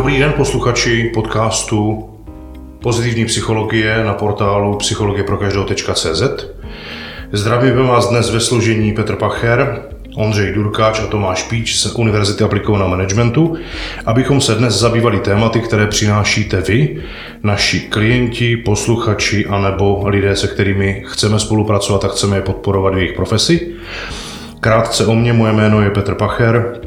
[0.00, 2.10] Dobrý den posluchači podcastu
[2.82, 6.22] Pozitivní psychologie na portálu psychologieprokaždého.cz
[7.32, 9.82] Zdravím vás dnes ve složení Petr Pacher,
[10.16, 13.56] Ondřej Durkáč a Tomáš Píč z Univerzity aplikovaného managementu,
[14.06, 17.02] abychom se dnes zabývali tématy, které přinášíte vy,
[17.42, 23.12] naši klienti, posluchači anebo lidé, se kterými chceme spolupracovat a chceme je podporovat v jejich
[23.12, 23.72] profesi.
[24.60, 26.80] Krátce o mě, moje jméno je Petr Pacher,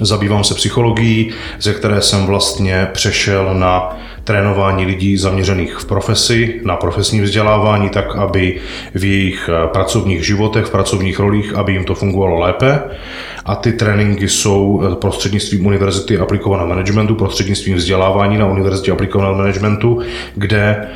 [0.00, 6.76] Zabývám se psychologií, ze které jsem vlastně přešel na trénování lidí zaměřených v profesi, na
[6.76, 8.60] profesní vzdělávání, tak aby
[8.94, 12.82] v jejich eh, pracovních životech, v pracovních rolích, aby jim to fungovalo lépe.
[13.44, 20.00] A ty tréninky jsou eh, prostřednictvím Univerzity aplikovaného managementu, prostřednictvím vzdělávání na Univerzitě aplikovaného managementu,
[20.34, 20.88] kde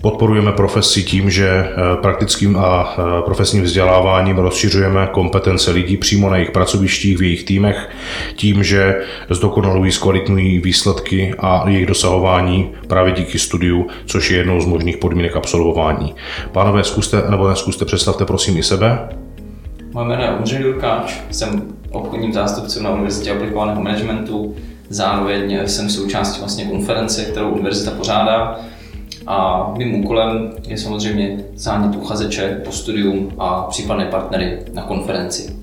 [0.00, 1.72] Podporujeme profesi tím, že eh,
[2.02, 7.90] praktickým a eh, profesním vzděláváním rozšiřujeme kompetence lidí přímo na jejich pracovištích, v jejich týmech,
[8.36, 9.00] tím, že
[9.30, 15.36] zdokonalují, zkvalitňují výsledky a jejich dosahování právě díky studiu, což je jednou z možných podmínek
[15.36, 16.14] absolvování.
[16.52, 19.08] Pánové, zkuste, nebo neskuste, představte prosím i sebe.
[19.92, 24.56] Moje jméno je Ondřej Durkáč, jsem obchodním zástupcem na Univerzitě aplikovaného managementu,
[24.88, 28.60] zároveň jsem součástí vlastně konference, kterou univerzita pořádá
[29.30, 35.56] a mým úkolem je samozřejmě zánět uchazeče po studium a případné partnery na konferenci.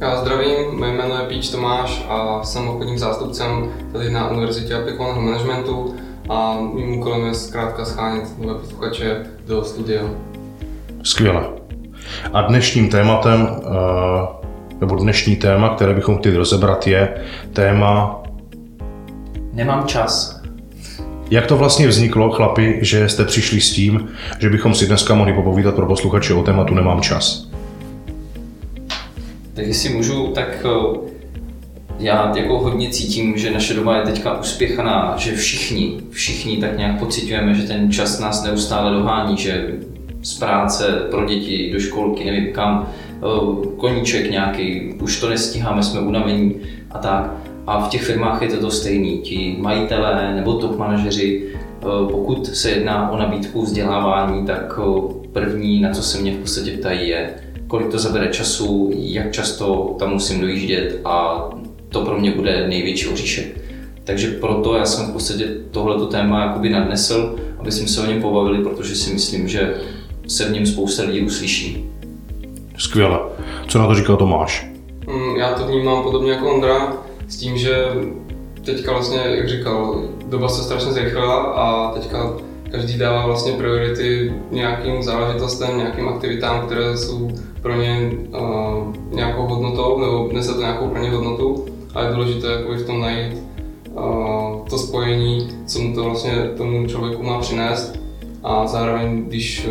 [0.00, 5.20] Já zdravím, moje jméno je Píč Tomáš a jsem obchodním zástupcem tady na Univerzitě aplikovaného
[5.22, 5.94] managementu
[6.28, 10.02] a mým úkolem je zkrátka schánět nové posluchače do studia.
[11.02, 11.44] Skvěle.
[12.32, 13.68] A dnešním tématem, eh,
[14.80, 18.22] nebo dnešní téma, které bychom chtěli rozebrat, je téma
[19.52, 20.41] Nemám čas.
[21.32, 25.32] Jak to vlastně vzniklo, chlapi, že jste přišli s tím, že bychom si dneska mohli
[25.32, 27.48] popovídat pro posluchače o tématu Nemám čas?
[29.54, 30.98] Tak jestli můžu, tak eh,
[31.98, 36.98] já jako hodně cítím, že naše doba je teďka uspěchaná, že všichni, všichni tak nějak
[36.98, 39.74] pocitujeme, že ten čas nás neustále dohání, že
[40.22, 46.00] z práce pro děti do školky, nevím kam, eh, koníček nějaký, už to nestíháme, jsme
[46.00, 46.54] unavení
[46.90, 47.51] a tak.
[47.66, 49.18] A v těch firmách je to to stejný.
[49.18, 55.80] Ti majitelé nebo top manažeři, eh, pokud se jedná o nabídku vzdělávání, tak eh, první,
[55.80, 57.34] na co se mě v podstatě ptají, je,
[57.66, 61.48] kolik to zabere času, jak často tam musím dojíždět a
[61.88, 63.62] to pro mě bude největší oříšek.
[64.04, 68.22] Takže proto já jsem v podstatě tohleto téma jakoby nadnesl, aby jsme se o něm
[68.22, 69.74] pobavili, protože si myslím, že
[70.26, 71.90] se v něm spousta lidí uslyší.
[72.78, 73.18] Skvěle.
[73.68, 74.66] Co na to říkal Tomáš?
[75.06, 76.92] Mm, já to vnímám podobně jako Ondra.
[77.32, 77.86] S tím, že
[78.64, 82.32] teďka vlastně, jak říkal, doba se strašně zrychlila a teďka
[82.70, 87.30] každý dává vlastně priority nějakým záležitostem, nějakým aktivitám, které jsou
[87.62, 88.10] pro ně
[88.40, 91.64] uh, nějakou hodnotou, nebo nese to nějakou pro ně hodnotu.
[91.94, 93.38] A je důležité jako v tom najít
[93.92, 97.98] uh, to spojení, co mu to vlastně tomu člověku má přinést.
[98.42, 99.68] A zároveň, když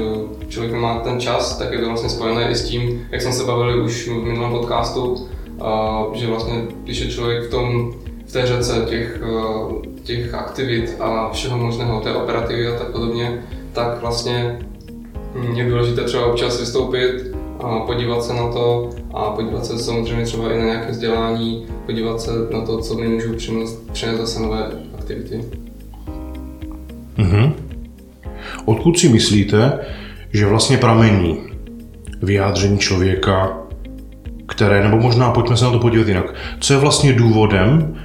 [0.48, 3.44] člověk má ten čas, tak je to vlastně spojené i s tím, jak jsme se
[3.44, 5.28] bavili už v minulém podcastu,
[5.62, 7.94] a že vlastně, když je člověk v tom,
[8.26, 13.44] v té řece těch, eh, těch aktivit a všeho možného, té operativy a tak podobně,
[13.74, 14.60] tak vlastně
[15.54, 20.54] je důležité třeba občas vystoupit a podívat se na to a podívat se samozřejmě třeba
[20.54, 24.72] i na nějaké vzdělání, podívat se na to, co mi můžu přinést, přinést zase nové
[25.00, 25.42] aktivity.
[27.18, 27.54] Mm-hmm.
[28.66, 29.80] Odkud si myslíte,
[30.34, 31.38] že vlastně pramení
[32.22, 33.61] vyjádření člověka
[34.62, 36.34] které, nebo možná pojďme se na to podívat jinak.
[36.60, 37.98] Co je vlastně důvodem,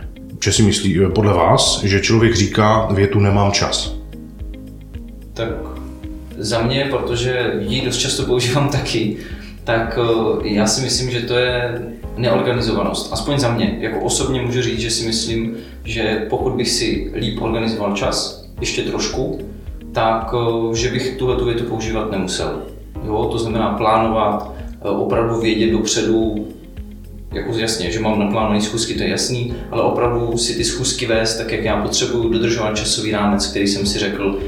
[0.44, 3.96] že si myslí eh, podle vás, že člověk říká větu nemám čas?
[5.34, 5.48] Tak
[6.38, 9.16] za mě, protože ji dost často používám taky,
[9.64, 11.82] tak eh, já si myslím, že to je
[12.16, 13.12] neorganizovanost.
[13.12, 13.76] Aspoň za mě.
[13.80, 18.82] Jako osobně můžu říct, že si myslím, že pokud bych si líp organizoval čas, ještě
[18.82, 19.40] trošku,
[19.92, 22.62] tak eh, že bych tuhle tu větu používat nemusel.
[23.06, 24.55] Jo, to znamená plánovat,
[24.90, 26.48] opravdu vědět dopředu,
[27.32, 31.36] jako jasně, že mám naplánované schůzky, to je jasný, ale opravdu si ty schůzky vést
[31.36, 34.38] tak, jak já potřebuju, dodržovat časový rámec, který jsem si řekl,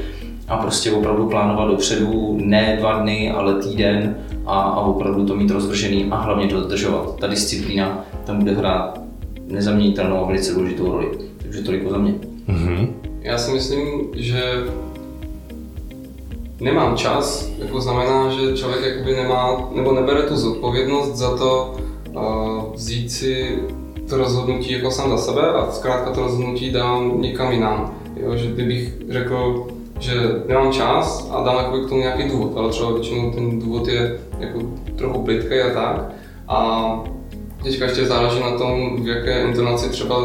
[0.47, 4.15] a prostě opravdu plánovat dopředu ne dva dny, ale týden
[4.45, 7.19] a, a opravdu to mít rozvržený a hlavně to dodržovat.
[7.19, 9.01] Ta disciplína tam bude hrát
[9.47, 11.07] nezaměnitelnou a velice důležitou roli.
[11.37, 12.13] Takže toliko za mě.
[12.47, 12.87] Mm-hmm.
[13.21, 14.41] Já si myslím, že
[16.59, 21.75] nemám čas, jako znamená, že člověk jakoby nemá, nebo nebere tu zodpovědnost za to
[22.15, 23.59] uh, vzít si
[24.09, 27.93] to rozhodnutí jako sám za sebe a zkrátka to rozhodnutí dám někam jinam.
[28.15, 29.67] Jo, že kdybych řekl,
[29.99, 30.13] že
[30.47, 34.19] nemám čas a dám jako k tomu nějaký důvod, ale třeba většinou ten důvod je
[34.39, 34.59] jako
[34.95, 36.11] trochu plitký a tak.
[36.47, 36.99] A
[37.63, 40.15] teďka ještě záleží na tom, v jaké intonaci třeba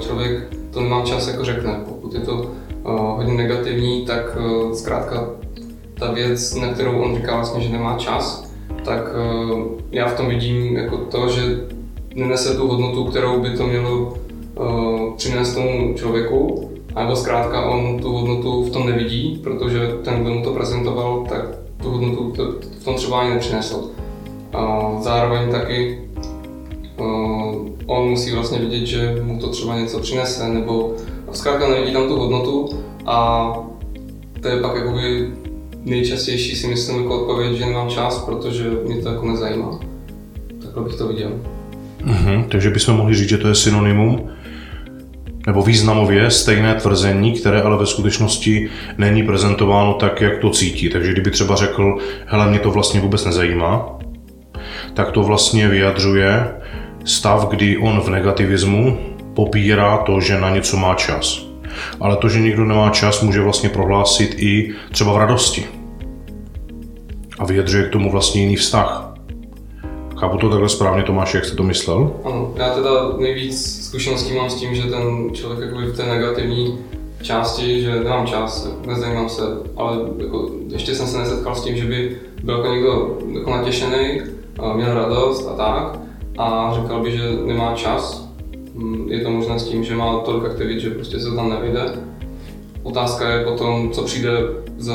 [0.00, 1.80] člověk to nemám čas jako řekne.
[1.88, 4.36] Pokud je to uh, hodně negativní, tak
[4.74, 5.28] zkrátka
[5.98, 8.52] ta věc, na kterou on říká vlastně, že nemá čas,
[8.84, 11.60] tak uh, já v tom vidím jako to, že
[12.14, 14.14] nenese tu hodnotu, kterou by to mělo
[14.54, 20.34] uh, přinést tomu člověku, nebo zkrátka on tu hodnotu v tom nevidí, protože ten, kdo
[20.34, 21.40] mu to prezentoval, tak
[21.82, 22.32] tu hodnotu
[22.80, 23.90] v tom třeba ani nepřinesl.
[24.52, 25.98] A zároveň taky
[27.00, 30.94] uh, on musí vlastně vidět, že mu to třeba něco přinese, nebo
[31.32, 32.68] zkrátka nevidí tam tu hodnotu
[33.06, 33.48] a
[34.40, 35.30] to je pak jakoby
[35.88, 39.80] nejčastější si myslím jako odpověď, že nemám čas, protože mě to jako nezajímá.
[40.62, 41.30] Takhle bych to viděl.
[42.04, 44.28] Mhm, takže bychom mohli říct, že to je synonymum
[45.46, 48.68] nebo významově stejné tvrzení, které ale ve skutečnosti
[48.98, 50.88] není prezentováno tak, jak to cítí.
[50.88, 53.98] Takže kdyby třeba řekl, hele, mě to vlastně vůbec nezajímá,
[54.94, 56.46] tak to vlastně vyjadřuje
[57.04, 58.98] stav, kdy on v negativismu
[59.34, 61.46] popírá to, že na něco má čas.
[62.00, 65.77] Ale to, že někdo nemá čas, může vlastně prohlásit i třeba v radosti.
[67.38, 69.14] A vyjadřuje k tomu vlastně jiný vztah.
[70.16, 72.12] Chápu to takhle správně, Tomáš, jak jste to myslel?
[72.24, 76.78] Ano, já teda nejvíc zkušeností mám s tím, že ten člověk jakoby v té negativní
[77.22, 79.42] části, že nemám čas, nezajímám se,
[79.76, 84.20] ale jako ještě jsem se nesetkal s tím, že by byl jako někdo jako natěšený,
[84.74, 85.98] měl radost a tak
[86.38, 88.28] a říkal by, že nemá čas.
[88.74, 92.07] Mm, je to možné s tím, že má tolik aktivit, že prostě se tam nevyjde.
[92.88, 94.30] Otázka je potom, co přijde
[94.78, 94.94] za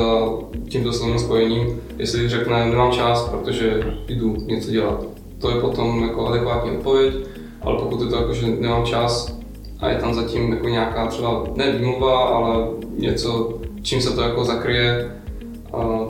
[0.70, 5.04] tímto slovním spojením, jestli řekne, nemám čas, protože jdu něco dělat.
[5.42, 7.14] To je potom jako adekvátní odpověď,
[7.62, 9.38] ale pokud je to jako, že nemám čas
[9.80, 12.68] a je tam zatím jako nějaká třeba ne výmluva, ale
[12.98, 15.12] něco, čím se to jako zakryje,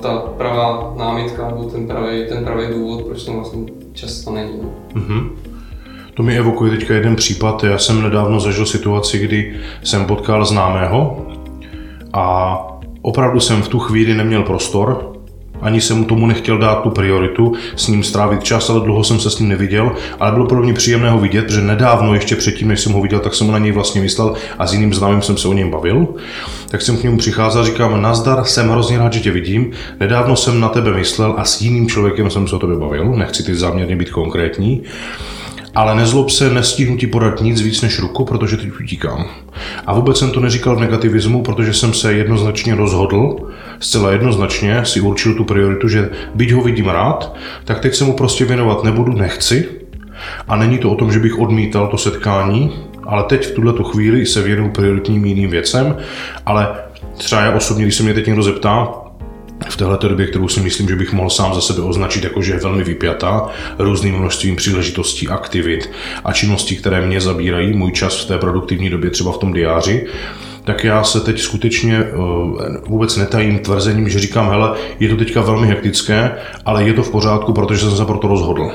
[0.01, 3.63] ta pravá námitka nebo ten pravý, ten pravý důvod, proč tam vlastně
[3.93, 4.61] často není.
[4.93, 5.29] Mm-hmm.
[6.13, 7.63] To mi evokuje teďka jeden případ.
[7.63, 11.25] Já jsem nedávno zažil situaci, kdy jsem potkal známého
[12.13, 12.57] a
[13.01, 15.13] opravdu jsem v tu chvíli neměl prostor,
[15.63, 19.29] ani jsem tomu nechtěl dát tu prioritu, s ním strávit čas, ale dlouho jsem se
[19.29, 22.79] s ním neviděl, ale bylo pro mě příjemné ho vidět, protože nedávno, ještě předtím, než
[22.79, 25.47] jsem ho viděl, tak jsem na něj vlastně myslel a s jiným známým jsem se
[25.47, 26.07] o něm bavil.
[26.69, 29.71] Tak jsem k němu přicházel, říkám, nazdar, jsem hrozně rád, že tě vidím.
[29.99, 33.43] Nedávno jsem na tebe myslel a s jiným člověkem jsem se o tebe bavil, nechci
[33.43, 34.83] ty záměrně být konkrétní.
[35.75, 39.25] Ale nezlob se, nestihnu ti podat nic víc než ruku, protože teď utíkám.
[39.87, 43.35] A vůbec jsem to neříkal v negativismu, protože jsem se jednoznačně rozhodl,
[43.79, 47.35] zcela jednoznačně si určil tu prioritu, že byť ho vidím rád,
[47.65, 49.69] tak teď se mu prostě věnovat nebudu, nechci.
[50.47, 52.71] A není to o tom, že bych odmítal to setkání,
[53.03, 55.97] ale teď v tuhle chvíli se věnuju prioritním jiným věcem,
[56.45, 56.67] ale
[57.17, 59.02] třeba já osobně, když se mě teď někdo zeptá,
[59.69, 62.53] v této době, kterou si myslím, že bych mohl sám za sebe označit jako, že
[62.53, 65.89] je velmi vypjatá různým množstvím příležitostí, aktivit
[66.23, 70.05] a činností, které mě zabírají můj čas v té produktivní době, třeba v tom diáři,
[70.63, 72.11] tak já se teď skutečně eh,
[72.87, 76.31] vůbec netajím tvrzením, že říkám, hele, je to teďka velmi hektické,
[76.65, 78.71] ale je to v pořádku, protože jsem se pro to rozhodl.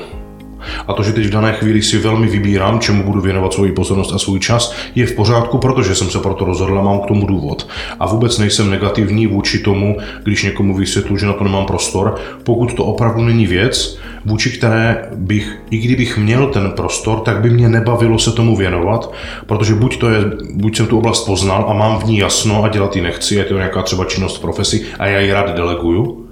[0.87, 4.13] A to, že teď v dané chvíli si velmi vybírám, čemu budu věnovat svoji pozornost
[4.13, 7.25] a svůj čas, je v pořádku, protože jsem se proto rozhodl a mám k tomu
[7.25, 7.67] důvod.
[7.99, 12.73] A vůbec nejsem negativní vůči tomu, když někomu vysvětlu, že na to nemám prostor, pokud
[12.73, 17.69] to opravdu není věc, vůči které bych, i kdybych měl ten prostor, tak by mě
[17.69, 19.13] nebavilo se tomu věnovat,
[19.45, 20.21] protože buď to je,
[20.53, 23.43] buď jsem tu oblast poznal a mám v ní jasno a dělat ji nechci, je
[23.43, 26.28] to nějaká třeba činnost v profesi a já ji rád deleguju,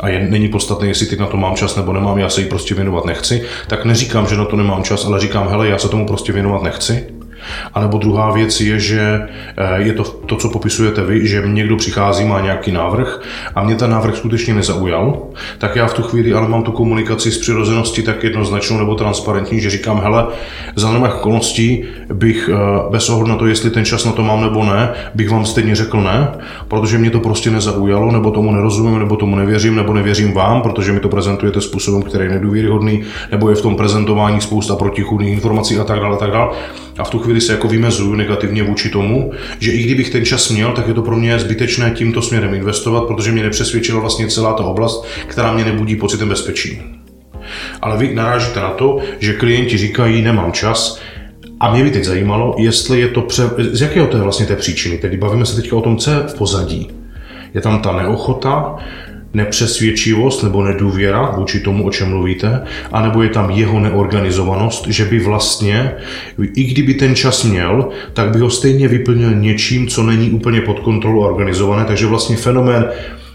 [0.00, 2.48] a je, není podstatné, jestli teď na to mám čas nebo nemám, já se jí
[2.48, 5.88] prostě věnovat nechci, tak neříkám, že na to nemám čas, ale říkám, hele, já se
[5.88, 7.17] tomu prostě věnovat nechci
[7.74, 9.20] a nebo druhá věc je, že
[9.56, 13.22] eh, je to to, co popisujete vy, že někdo přichází, má nějaký návrh
[13.54, 15.22] a mě ten návrh skutečně nezaujal,
[15.58, 19.60] tak já v tu chvíli ale mám tu komunikaci s přirozeností tak jednoznačnou nebo transparentní,
[19.60, 20.26] že říkám, hele,
[20.76, 22.56] za normálních okolností bych eh,
[22.90, 25.76] bez ohledu na to, jestli ten čas na to mám nebo ne, bych vám stejně
[25.76, 26.28] řekl ne,
[26.68, 30.92] protože mě to prostě nezaujalo, nebo tomu nerozumím, nebo tomu nevěřím, nebo nevěřím vám, protože
[30.92, 35.78] mi to prezentujete způsobem, který je nedůvěryhodný, nebo je v tom prezentování spousta protichůdných informací
[35.78, 36.48] a tak dále, a tak dále.
[36.98, 40.50] A v tu chvíli se jako vymezuju negativně vůči tomu, že i kdybych ten čas
[40.50, 44.52] měl, tak je to pro mě zbytečné tímto směrem investovat, protože mě nepřesvědčila vlastně celá
[44.52, 46.82] ta oblast, která mě nebudí pocitem bezpečí.
[47.82, 51.00] Ale vy narážíte na to, že klienti říkají, nemám čas,
[51.60, 53.50] a mě by teď zajímalo, jestli je to pře...
[53.58, 54.98] z jakého to je vlastně té příčiny.
[54.98, 56.90] Tedy bavíme se teď o tom, co je v pozadí.
[57.54, 58.76] Je tam ta neochota,
[59.38, 65.18] nepřesvědčivost nebo nedůvěra vůči tomu, o čem mluvíte, anebo je tam jeho neorganizovanost, že by
[65.18, 65.92] vlastně,
[66.54, 70.80] i kdyby ten čas měl, tak by ho stejně vyplnil něčím, co není úplně pod
[70.80, 72.88] kontrolou organizované, takže vlastně fenomén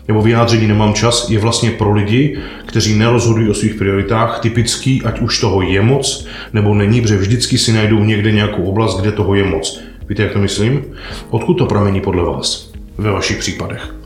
[0.08, 5.20] nebo vyjádření nemám čas je vlastně pro lidi, kteří nerozhodují o svých prioritách, typický, ať
[5.20, 9.36] už toho je moc, nebo není, protože vždycky si najdou někde nějakou oblast, kde toho
[9.36, 9.82] je moc.
[10.10, 10.84] Víte, jak to myslím?
[11.30, 14.03] Odkud to pramení podle vás ve vašich případech?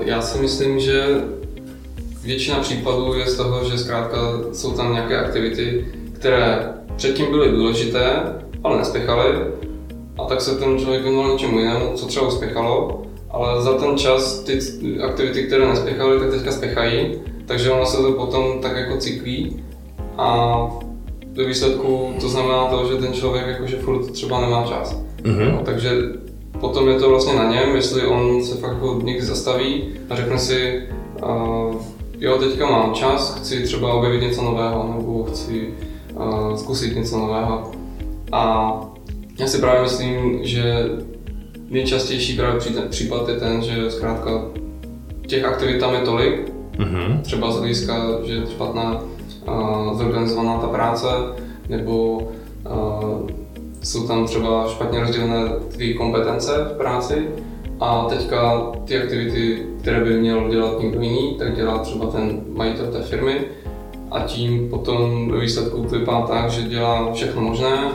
[0.00, 1.04] Já si myslím, že
[2.22, 4.18] většina případů je z toho, že zkrátka
[4.52, 8.22] jsou tam nějaké aktivity, které předtím byly důležité,
[8.64, 9.34] ale nespěchaly.
[10.18, 14.40] A tak se ten člověk věnoval něčemu jinému, co třeba uspěchalo, ale za ten čas
[14.40, 14.58] ty
[15.02, 19.62] aktivity, které nespěchaly, tak teďka spěchají, takže ono se to potom tak jako cyklí
[20.18, 20.58] a
[21.32, 25.02] ve výsledku to znamená to, že ten člověk jakože furt třeba nemá čas.
[25.22, 25.52] Mm-hmm.
[25.52, 25.90] No, takže
[26.60, 30.38] potom je to vlastně na něm, jestli on se fakt jako někdy zastaví a řekne
[30.38, 30.82] si,
[31.22, 31.74] uh,
[32.18, 35.74] jo, teďka mám čas, chci třeba objevit něco nového, nebo chci
[36.14, 37.70] uh, zkusit něco nového.
[38.32, 38.72] A
[39.38, 40.88] já si právě myslím, že
[41.68, 44.30] nejčastější právě případ je ten, že zkrátka
[45.26, 47.20] těch aktivit tam je tolik, mm-hmm.
[47.20, 49.00] třeba z hlediska, že je špatná
[49.48, 51.06] uh, zorganizovaná ta práce,
[51.68, 52.16] nebo
[52.70, 53.30] uh,
[53.82, 57.28] jsou tam třeba špatně rozdělené ty kompetence v práci
[57.80, 62.86] a teďka ty aktivity, které by měl dělat někdo jiný, tak dělá třeba ten majitel
[62.86, 63.40] té firmy
[64.10, 67.90] a tím potom ve výsledku to vypadá tak, že dělá všechno možné,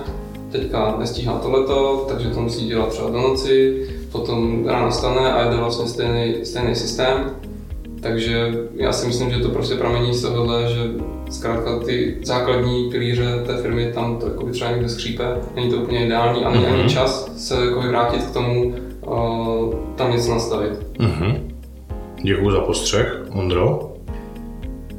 [0.51, 5.57] teďka nestíhá tohleto, takže to musí dělat třeba do noci, potom ráno stane a jde
[5.57, 7.35] vlastně stejný, stejný systém.
[8.05, 10.79] Takže já si myslím, že to prostě pramení z tohohle, že
[11.29, 15.23] zkrátka ty základní pilíře té firmy tam to jako třeba někde skřípe,
[15.55, 16.79] není to úplně ideální a není mm-hmm.
[16.79, 18.73] ani čas se jako vrátit k tomu,
[19.07, 20.71] uh, tam něco nastavit.
[20.99, 21.41] Mm-hmm.
[22.21, 23.25] Děkuji za postřeh.
[23.33, 23.93] Ondro?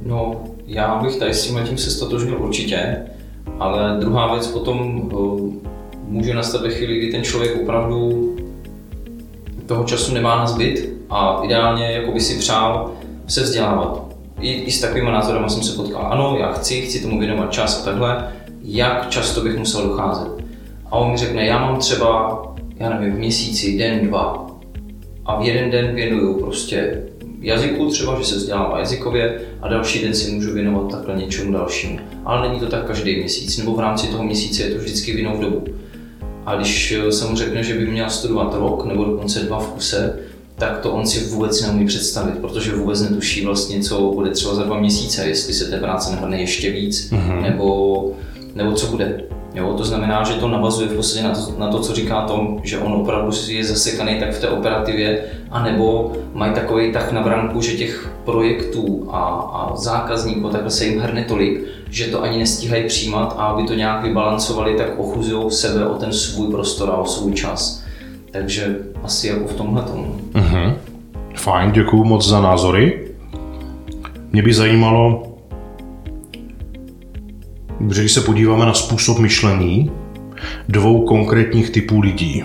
[0.07, 2.97] No, já bych tady s tím se stotožnil určitě,
[3.59, 5.53] ale druhá věc potom uh,
[6.09, 8.37] může nastat ve chvíli, kdy ten člověk opravdu
[9.67, 12.96] toho času nemá na zbyt a ideálně jako by si přál
[13.27, 14.05] se vzdělávat.
[14.41, 16.07] I, I s takovými názorem jsem se potkal.
[16.11, 18.33] Ano, já chci, chci tomu věnovat čas a takhle.
[18.63, 20.29] Jak často bych musel docházet?
[20.87, 22.43] A on mi řekne, já mám třeba,
[22.77, 24.47] já nevím, v měsíci, den, dva.
[25.27, 27.03] A v jeden den věnuju prostě
[27.41, 31.99] jazyku třeba, že se vzdělává jazykově a další den si můžu věnovat takhle něčemu dalšímu.
[32.25, 35.19] Ale není to tak každý měsíc, nebo v rámci toho měsíce je to vždycky v
[35.19, 35.65] jinou dobu.
[36.47, 39.69] A když eh, se mu řekne, že by měl studovat rok nebo dokonce dva v
[39.69, 40.19] kuse,
[40.59, 44.63] tak to on si vůbec neumí představit, protože vůbec netuší vlastně, co bude třeba za
[44.63, 47.43] dva měsíce, jestli se té práce nahrne ještě víc, mm-hmm.
[47.43, 48.13] nebo,
[48.55, 49.25] nebo co bude.
[49.55, 52.61] Jo, to znamená, že to navazuje v podstatě na to, na to, co říká Tom,
[52.63, 57.61] že on opravdu je zasekaný tak v té operativě, anebo mají takový tak na branku,
[57.61, 59.19] že těch projektů a,
[59.53, 61.61] a zákazníků takhle se jim hrne tolik,
[61.91, 66.13] že to ani nestíhají přijímat a aby to nějak vybalancovali, tak ochuzují sebe o ten
[66.13, 67.83] svůj prostor a o svůj čas.
[68.31, 70.17] Takže asi jako v tomhle tomu.
[70.33, 70.75] Uh-huh.
[71.35, 73.09] Fajn, děkuji moc za názory.
[74.33, 75.35] Mě by zajímalo,
[77.81, 79.91] když se podíváme na způsob myšlení
[80.69, 82.45] dvou konkrétních typů lidí.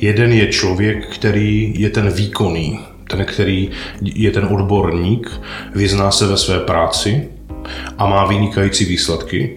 [0.00, 2.78] Jeden je člověk, který je ten výkonný,
[3.08, 3.70] ten, který
[4.02, 5.40] je ten odborník,
[5.74, 7.28] vyzná se ve své práci
[7.98, 9.56] a má vynikající výsledky.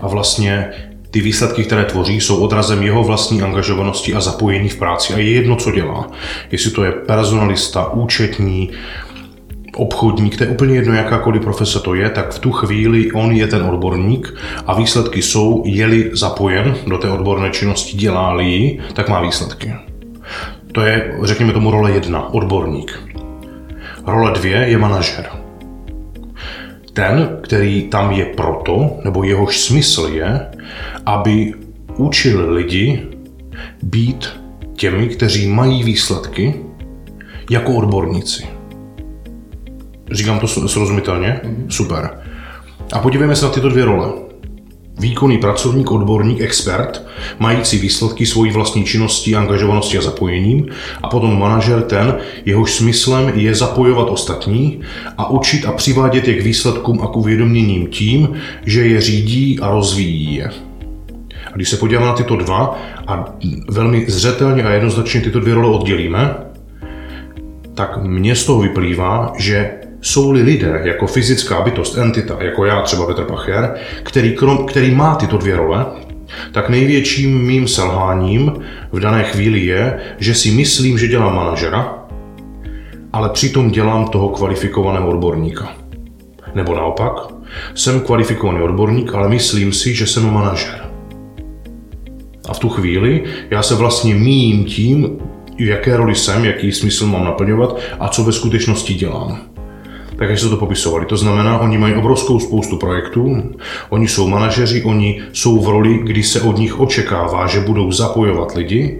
[0.00, 0.70] A vlastně
[1.12, 5.30] ty výsledky, které tvoří, jsou odrazem jeho vlastní angažovanosti a zapojení v práci a je
[5.30, 6.10] jedno, co dělá.
[6.50, 8.70] Jestli to je personalista, účetní,
[9.76, 13.46] obchodník, to je úplně jedno, jakákoliv profese to je, tak v tu chvíli on je
[13.46, 14.34] ten odborník
[14.66, 19.74] a výsledky jsou, je-li zapojen do té odborné činnosti, dělá-li ji, tak má výsledky.
[20.72, 23.00] To je, řekněme tomu, role jedna, odborník.
[24.06, 25.26] Role dvě je manažer.
[26.92, 30.40] Ten, který tam je proto, nebo jehož smysl je,
[31.06, 31.54] aby
[31.96, 33.02] učil lidi
[33.82, 34.28] být
[34.74, 36.54] těmi, kteří mají výsledky
[37.50, 38.44] jako odborníci.
[40.10, 41.40] Říkám to srozumitelně?
[41.44, 41.68] Mm-hmm.
[41.68, 42.10] Super.
[42.92, 44.12] A podívejme se na tyto dvě role.
[44.98, 47.06] Výkonný pracovník, odborník, expert,
[47.38, 50.66] mající výsledky svojí vlastní činnosti, angažovanosti a zapojením,
[51.02, 54.80] a potom manažer ten, jehož smyslem je zapojovat ostatní
[55.18, 58.28] a učit a přivádět je k výsledkům a k uvědoměním tím,
[58.66, 60.50] že je řídí a rozvíjí je.
[61.54, 63.24] Když se podíváme na tyto dva a
[63.68, 66.34] velmi zřetelně a jednoznačně tyto dvě role oddělíme,
[67.74, 73.06] tak mně z toho vyplývá, že jsou-li lidé jako fyzická bytost, entita, jako já třeba
[73.06, 75.86] Petr Pacher, který, krom, který má tyto dvě role,
[76.52, 78.52] tak největším mým selháním
[78.92, 81.94] v dané chvíli je, že si myslím, že dělám manažera,
[83.12, 85.72] ale přitom dělám toho kvalifikovaného odborníka.
[86.54, 87.12] Nebo naopak,
[87.74, 90.81] jsem kvalifikovaný odborník, ale myslím si, že jsem manažer.
[92.52, 95.08] A v tu chvíli já se vlastně míjím tím,
[95.56, 99.40] v jaké roli jsem, jaký smysl mám naplňovat a co ve skutečnosti dělám.
[100.16, 101.06] tak se to popisovali.
[101.06, 103.42] To znamená, oni mají obrovskou spoustu projektů,
[103.88, 108.54] oni jsou manažeři, oni jsou v roli, kdy se od nich očekává, že budou zapojovat
[108.54, 108.98] lidi,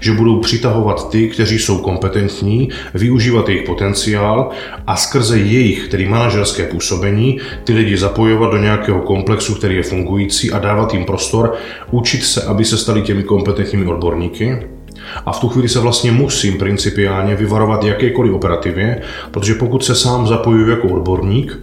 [0.00, 4.50] že budou přitahovat ty, kteří jsou kompetentní, využívat jejich potenciál
[4.86, 10.52] a skrze jejich, tedy manažerské působení, ty lidi zapojovat do nějakého komplexu, který je fungující
[10.52, 11.54] a dávat jim prostor
[11.90, 14.58] učit se, aby se stali těmi kompetentními odborníky.
[15.26, 20.26] A v tu chvíli se vlastně musím principiálně vyvarovat jakékoliv operativě, protože pokud se sám
[20.26, 21.58] zapojuju jako odborník,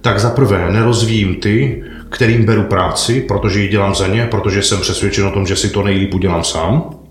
[0.00, 4.80] tak za prvé nerozvíjím ty, kterým beru práci, protože ji dělám za ně, protože jsem
[4.80, 7.03] přesvědčen o tom, že si to nejlíp udělám sám.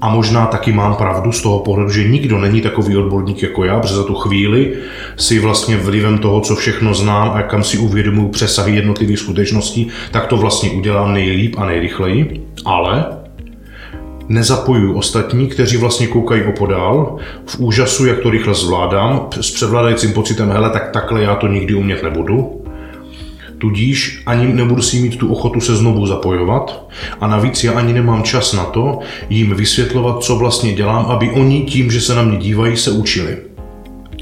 [0.00, 3.80] A možná taky mám pravdu z toho pohledu, že nikdo není takový odborník jako já,
[3.80, 4.74] protože za tu chvíli
[5.16, 10.26] si vlastně vlivem toho, co všechno znám a kam si uvědomuji přesahy jednotlivých skutečností, tak
[10.26, 12.46] to vlastně udělám nejlíp a nejrychleji.
[12.64, 13.04] Ale
[14.28, 17.16] nezapojuju ostatní, kteří vlastně koukají opodál,
[17.46, 21.74] v úžasu, jak to rychle zvládám, s převládajícím pocitem, hele, tak takhle já to nikdy
[21.74, 22.59] umět nebudu.
[23.60, 26.88] Tudíž ani nebudu si mít tu ochotu se znovu zapojovat
[27.20, 28.98] a navíc já ani nemám čas na to
[29.30, 33.36] jim vysvětlovat, co vlastně dělám, aby oni tím, že se na mě dívají, se učili.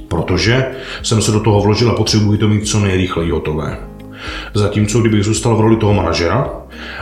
[0.08, 0.66] Protože
[1.02, 3.78] jsem se do toho vložil a potřebuji to mít co nejrychleji hotové.
[4.54, 6.50] Zatímco kdybych zůstal v roli toho manažera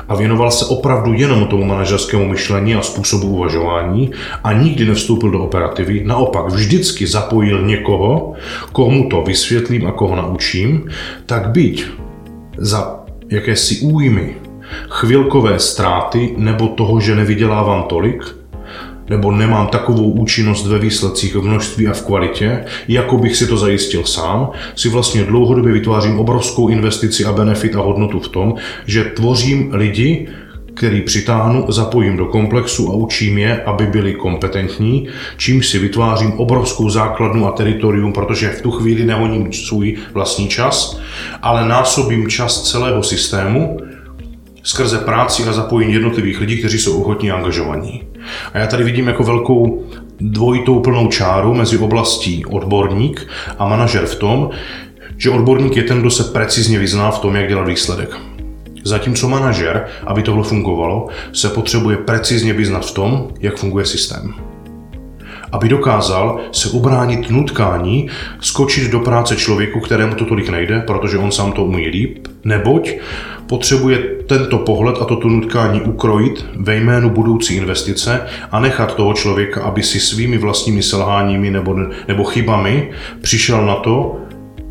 [0.08, 4.10] a věnoval se opravdu jenom tomu manažerskému myšlení a způsobu uvažování
[4.44, 8.32] a nikdy nevstoupil do operativy, naopak vždycky zapojil někoho,
[8.72, 10.88] komu to vysvětlím a koho naučím,
[11.26, 11.86] tak byť
[12.58, 14.36] za jakési újmy,
[14.88, 18.36] chvilkové ztráty nebo toho, že nevydělávám tolik,
[19.10, 23.56] nebo nemám takovou účinnost ve výsledcích v množství a v kvalitě, jako bych si to
[23.56, 28.54] zajistil sám, si vlastně dlouhodobě vytvářím obrovskou investici a benefit a hodnotu v tom,
[28.86, 30.28] že tvořím lidi,
[30.76, 36.90] který přitáhnu, zapojím do komplexu a učím je, aby byli kompetentní, čímž si vytvářím obrovskou
[36.90, 41.00] základnu a teritorium, protože v tu chvíli nehoním svůj vlastní čas,
[41.42, 43.76] ale násobím čas celého systému
[44.62, 48.02] skrze práci a zapojení jednotlivých lidí, kteří jsou ochotní a angažovaní.
[48.52, 49.84] A já tady vidím jako velkou
[50.20, 53.26] dvojitou plnou čáru mezi oblastí odborník
[53.58, 54.50] a manažer v tom,
[55.16, 58.35] že odborník je ten, kdo se precizně vyzná v tom, jak dělat výsledek.
[58.86, 64.34] Zatímco manažer, aby tohle fungovalo, se potřebuje precizně vyznat v tom, jak funguje systém.
[65.52, 68.08] Aby dokázal se ubránit nutkání,
[68.40, 72.90] skočit do práce člověku, kterému to tolik nejde, protože on sám to umí líp, neboť
[73.46, 78.20] potřebuje tento pohled a toto nutkání ukrojit ve jménu budoucí investice
[78.50, 81.76] a nechat toho člověka, aby si svými vlastními selháními nebo,
[82.08, 84.16] nebo chybami přišel na to,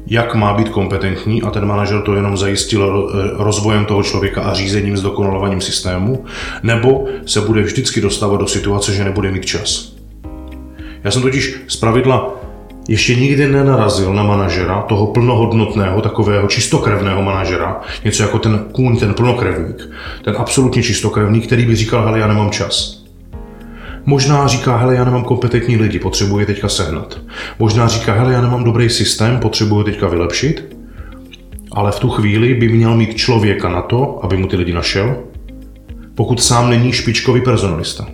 [0.07, 4.97] jak má být kompetentní a ten manažer to jenom zajistil rozvojem toho člověka a řízením,
[4.97, 6.25] zdokonalováním systému,
[6.63, 9.95] nebo se bude vždycky dostávat do situace, že nebude mít čas.
[11.03, 12.35] Já jsem totiž z pravidla
[12.87, 19.13] ještě nikdy nenarazil na manažera, toho plnohodnotného, takového čistokrevného manažera, něco jako ten kůň, ten
[19.13, 19.89] plnokrevník,
[20.23, 23.04] ten absolutně čistokrevný, který by říkal, hele, já nemám čas.
[24.05, 27.19] Možná říká, hele, já nemám kompetentní lidi, potřebuji je teďka sehnat.
[27.59, 30.75] Možná říká, hele, já nemám dobrý systém, potřebuji teďka vylepšit.
[31.71, 35.15] Ale v tu chvíli by měl mít člověka na to, aby mu ty lidi našel,
[36.15, 38.07] pokud sám není špičkový personalista.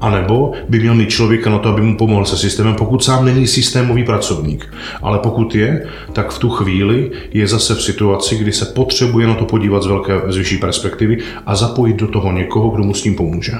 [0.00, 3.24] A nebo by měl mít člověka na to, aby mu pomohl se systémem, pokud sám
[3.24, 4.74] není systémový pracovník.
[5.02, 9.34] Ale pokud je, tak v tu chvíli je zase v situaci, kdy se potřebuje na
[9.34, 13.02] to podívat z velké, z vyšší perspektivy a zapojit do toho někoho, kdo mu s
[13.02, 13.52] tím pomůže.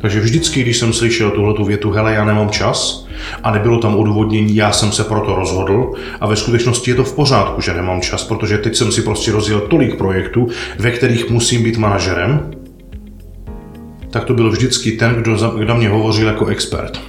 [0.00, 3.06] Takže vždycky, když jsem slyšel tuhle větu, hele, já nemám čas,
[3.42, 7.12] a nebylo tam odůvodnění, já jsem se proto rozhodl a ve skutečnosti je to v
[7.12, 11.62] pořádku, že nemám čas, protože teď jsem si prostě rozjel tolik projektů, ve kterých musím
[11.62, 12.50] být manažerem,
[14.10, 17.00] tak to byl vždycky ten, kdo, za, kdo mě hovořil jako expert,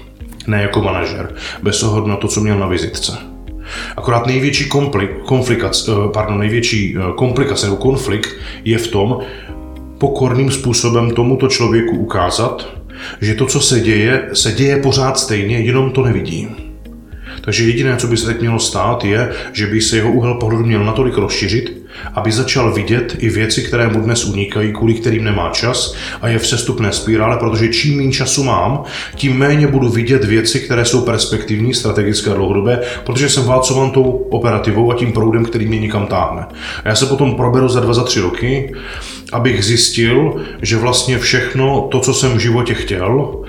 [0.47, 3.17] ne jako manažer, bez ohledu na to, co měl na vizitce.
[3.97, 4.69] Akorát největší
[5.25, 8.29] konflikt, eh, pardon, největší eh, komplikace nebo konflikt
[8.65, 9.19] je v tom,
[10.03, 12.67] pokorným způsobem tomuto člověku ukázat,
[13.21, 16.47] že to, co se děje, se děje pořád stejně, jenom to nevidí.
[17.41, 20.65] Takže jediné, co by se teď mělo stát, je, že by se jeho úhel pohledu
[20.65, 25.49] měl natolik rozšířit, aby začal vidět i věci, které mu dnes unikají, kvůli kterým nemá
[25.49, 28.83] čas a je v sestupné spirále, protože čím méně času mám,
[29.15, 34.03] tím méně budu vidět věci, které jsou perspektivní, strategické a dlouhodobé, protože jsem válcovan tou
[34.29, 36.45] operativou a tím proudem, který mě nikam táhne.
[36.83, 38.73] A já se potom proberu za dva, za tři roky,
[39.33, 43.43] abych zjistil, že vlastně všechno to, co jsem v životě chtěl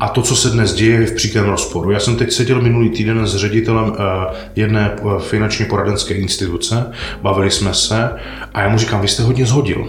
[0.00, 1.90] a to, co se dnes děje, je v příkrém rozporu.
[1.90, 7.50] Já jsem teď seděl minulý týden s ředitelem eh, jedné eh, finančně poradenské instituce, bavili
[7.50, 8.10] jsme se
[8.54, 9.88] a já mu říkám, vy jste hodně zhodil.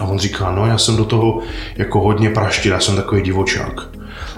[0.00, 1.40] A on říká, no já jsem do toho
[1.76, 3.88] jako hodně praštil, já jsem takový divočák.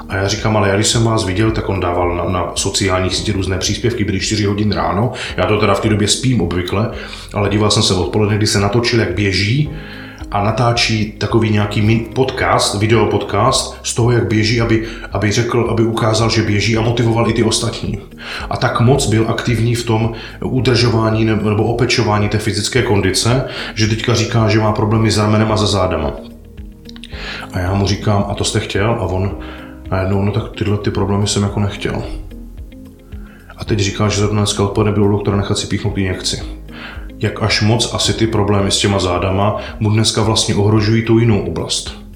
[0.09, 3.15] A já říkám, ale já když jsem vás viděl, tak on dával na, na sociálních
[3.15, 5.13] sítích různé příspěvky, byly 4 hodin ráno.
[5.37, 6.91] Já to teda v té době spím obvykle,
[7.35, 9.71] ale díval jsem se odpoledne, kdy se natočil, jak běží
[10.31, 15.85] a natáčí takový nějaký podcast, video podcast z toho, jak běží, aby, aby řekl, aby
[15.85, 17.99] ukázal, že běží a motivoval i ty ostatní.
[18.51, 20.13] A tak moc byl aktivní v tom
[20.45, 25.57] udržování nebo opečování té fyzické kondice, že teďka říká, že má problémy s ramenem a
[25.57, 26.13] za zádama.
[27.53, 28.91] A já mu říkám, a to jste chtěl?
[28.91, 29.39] A on
[29.91, 32.03] najednou, no tak tyhle ty problémy jsem jako nechtěl.
[33.57, 36.56] A teď říká, že za dneska odpoledne bylo doktora nechat si píchnout injekci
[37.21, 41.41] jak až moc asi ty problémy s těma zádama mu dneska vlastně ohrožují tu jinou
[41.41, 42.07] oblast.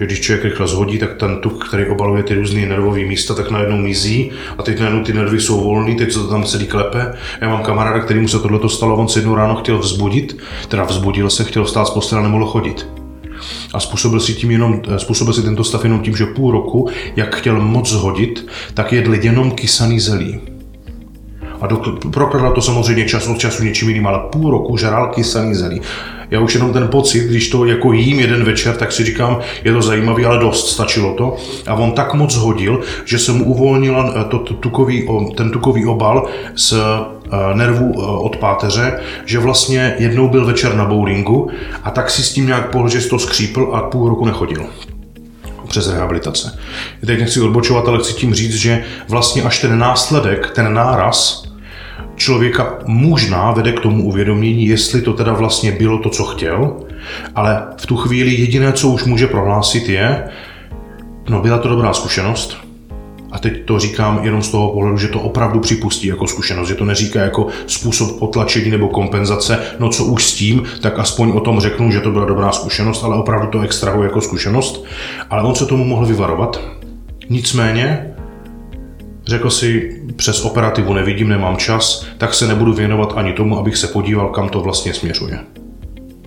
[0.00, 3.50] Že když člověk rychle zhodí, tak ten tuk, který obaluje ty různé nervové místa, tak
[3.50, 7.14] najednou mizí a teď najednou ty nervy jsou volné, teď se to tam celý klepe.
[7.40, 10.84] Já mám kamaráda, který mu se tohle stalo, on se jednou ráno chtěl vzbudit, teda
[10.84, 12.86] vzbudil se, chtěl vstát z postele nemohl chodit.
[13.74, 17.36] A způsobil si, tím jenom, způsobil si tento stav jenom tím, že půl roku, jak
[17.36, 20.53] chtěl moc zhodit, tak jedl jenom kysaný zelí
[21.64, 21.68] a
[22.10, 25.80] prokladal to samozřejmě čas od času něčím jiným, ale půl roku žral kysaný zelí.
[26.30, 29.72] Já už jenom ten pocit, když to jako jím jeden večer, tak si říkám, je
[29.72, 31.36] to zajímavý, ale dost, stačilo to.
[31.66, 35.86] A on tak moc hodil, že se mu uvolnil eh, to, to tukový, ten tukový
[35.86, 41.50] obal z eh, nervů eh, od páteře, že vlastně jednou byl večer na bowlingu
[41.82, 44.66] a tak si s tím nějak pohl, že to skřípl a půl roku nechodil
[45.68, 46.58] přes rehabilitace.
[47.06, 51.43] Teď nechci odbočovat, ale chci tím říct, že vlastně až ten následek, ten náraz,
[52.16, 56.76] člověka možná vede k tomu uvědomění, jestli to teda vlastně bylo to, co chtěl,
[57.34, 60.24] ale v tu chvíli jediné, co už může prohlásit je,
[61.28, 62.64] no byla to dobrá zkušenost,
[63.34, 66.74] a teď to říkám jenom z toho pohledu, že to opravdu připustí jako zkušenost, že
[66.74, 71.40] to neříká jako způsob potlačení nebo kompenzace, no co už s tím, tak aspoň o
[71.40, 74.84] tom řeknu, že to byla dobrá zkušenost, ale opravdu to extrahuje jako zkušenost.
[75.30, 76.60] Ale on se tomu mohl vyvarovat.
[77.30, 78.13] Nicméně
[79.26, 83.86] Řekl si, přes operativu nevidím, nemám čas, tak se nebudu věnovat ani tomu, abych se
[83.86, 85.38] podíval, kam to vlastně směřuje.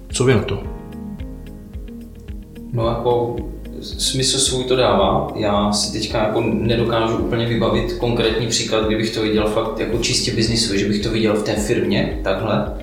[0.10, 0.63] Co vy na to?
[2.73, 3.36] No jako
[3.81, 5.27] smysl svůj to dává.
[5.36, 10.36] Já si teďka jako nedokážu úplně vybavit konkrétní příklad, kdybych to viděl fakt jako čistě
[10.36, 12.73] biznisově, že bych to viděl v té firmě takhle.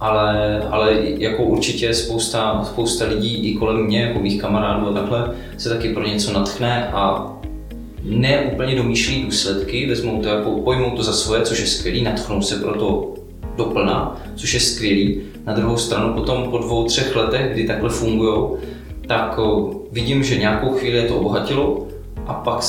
[0.00, 5.30] Ale, ale jako určitě spousta, spousta lidí i kolem mě, jako mých kamarádů a takhle,
[5.56, 7.32] se taky pro něco natchne a
[8.06, 12.42] ne úplně domýšlí důsledky, vezmou to jako, pojmou to za svoje, což je skvělý, natchnou
[12.42, 13.14] se pro to
[13.56, 15.20] doplna, což je skvělý.
[15.46, 18.48] Na druhou stranu potom po dvou, třech letech, kdy takhle fungují,
[19.06, 19.38] tak
[19.92, 21.86] vidím, že nějakou chvíli je to obohatilo
[22.26, 22.60] a pak,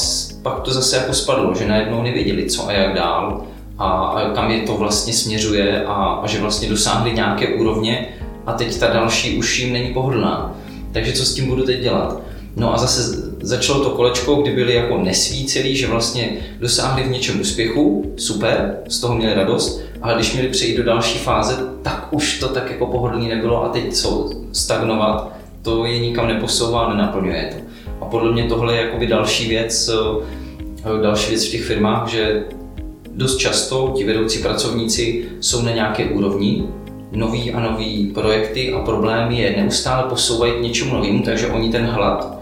[0.42, 3.44] pak to zase jako spadlo, že najednou nevěděli, co a jak dál
[3.78, 8.08] a, a kam je to vlastně směřuje a, a že vlastně dosáhli nějaké úrovně
[8.46, 10.56] a teď ta další už jim není pohodlná.
[10.92, 12.22] Takže co s tím budu teď dělat?
[12.56, 17.42] No a zase začalo to kolečko, kdy byli jako nesvícelí, že vlastně dosáhli v něčem
[17.42, 22.40] úspěchu, super, z toho měli radost, ale když měli přejít do další fáze, tak už
[22.40, 27.68] to tak jako pohodlný nebylo a teď co, stagnovat, to je nikam neposouvá, nenaplňuje to.
[28.02, 32.44] A podle mě tohle je jakoby další věc, eh, další věc v těch firmách, že
[33.16, 36.64] dost často ti vedoucí pracovníci jsou na nějaké úrovni,
[37.12, 41.86] nový a nový projekty a problémy je neustále posouvají k něčemu novému, takže oni ten
[41.86, 42.37] hlad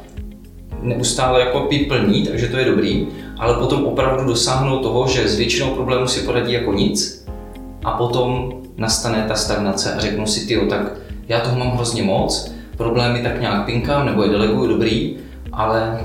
[0.86, 5.70] neustále jako plní, takže to je dobrý, ale potom opravdu dosáhnou toho, že s většinou
[5.70, 7.26] problémů si poradí jako nic
[7.84, 10.92] a potom nastane ta stagnace a řeknu si, ty, tak
[11.28, 15.18] já toho mám hrozně moc, problémy tak nějak pinkám nebo je deleguju dobrý,
[15.52, 16.00] ale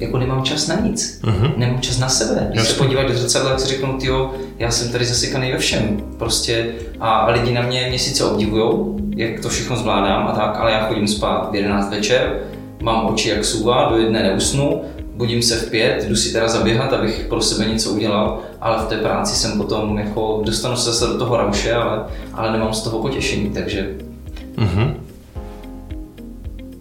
[0.00, 1.20] jako nemám čas na nic.
[1.24, 1.52] Uh-huh.
[1.56, 2.46] Nemám čas na sebe.
[2.48, 2.74] Když Jasně.
[2.74, 6.02] se podívat do zrcadla, tak si řeknu, tyjo, já jsem tady zasekaný ve všem.
[6.18, 10.86] Prostě a lidi na mě měsíce obdivují, jak to všechno zvládám a tak, ale já
[10.86, 12.40] chodím spát v 11 večer,
[12.80, 14.82] mám oči jak suva, do jedné neusnu,
[15.14, 18.88] budím se v pět, jdu si teda zaběhat, abych pro sebe něco udělal, ale v
[18.88, 22.82] té práci jsem potom jako, dostanu se zase do toho rauše, ale, ale nemám z
[22.82, 23.96] toho potěšení, takže...
[24.56, 24.94] Uh-huh.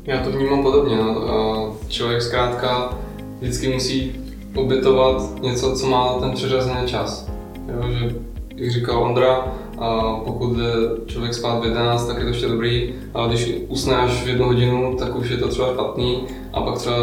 [0.06, 0.96] Já to vnímám podobně.
[0.98, 1.78] No.
[1.88, 2.98] Člověk zkrátka
[3.40, 4.12] vždycky musí
[4.56, 7.30] obětovat něco, co má ten přiřazený čas.
[7.68, 8.16] Jo, že,
[8.56, 10.74] jak říkal Ondra, a pokud jde
[11.06, 14.46] člověk spát v 11, tak je to ještě dobrý, ale když usne až v jednu
[14.46, 16.24] hodinu, tak už je to třeba špatný.
[16.54, 16.96] A pak třeba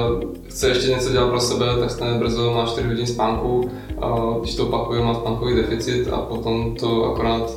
[0.48, 4.54] chce ještě něco dělat pro sebe, tak stane brzo, má 4 hodiny spánku, a když
[4.54, 7.52] to opakuje, má spánkový deficit a potom to akorát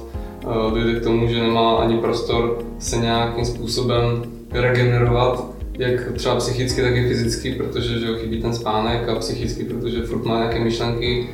[0.74, 5.46] dojde k tomu, že nemá ani prostor se nějakým způsobem regenerovat,
[5.78, 10.26] jak třeba psychicky, tak i fyzicky, protože že chybí ten spánek a psychicky, protože furt
[10.26, 11.30] má nějaké myšlenky,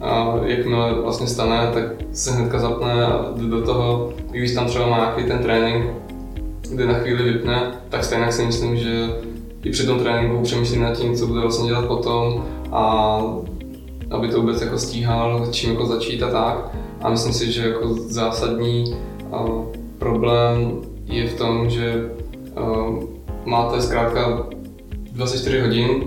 [0.00, 4.86] a jakmile vlastně stane, tak se hnedka zapne a jde do toho, když tam třeba
[4.86, 5.86] má nějaký ten trénink,
[6.70, 9.08] kde na chvíli vypne, tak stejně si myslím, že
[9.62, 13.22] i při tom tréninku přemýšlí nad tím, co bude vlastně dělat potom a
[14.10, 16.76] aby to vůbec jako stíhal, čím jako začít a tak.
[17.00, 18.96] A myslím si, že jako zásadní
[19.98, 22.10] problém je v tom, že
[23.44, 24.46] máte zkrátka
[25.12, 26.04] 24 hodin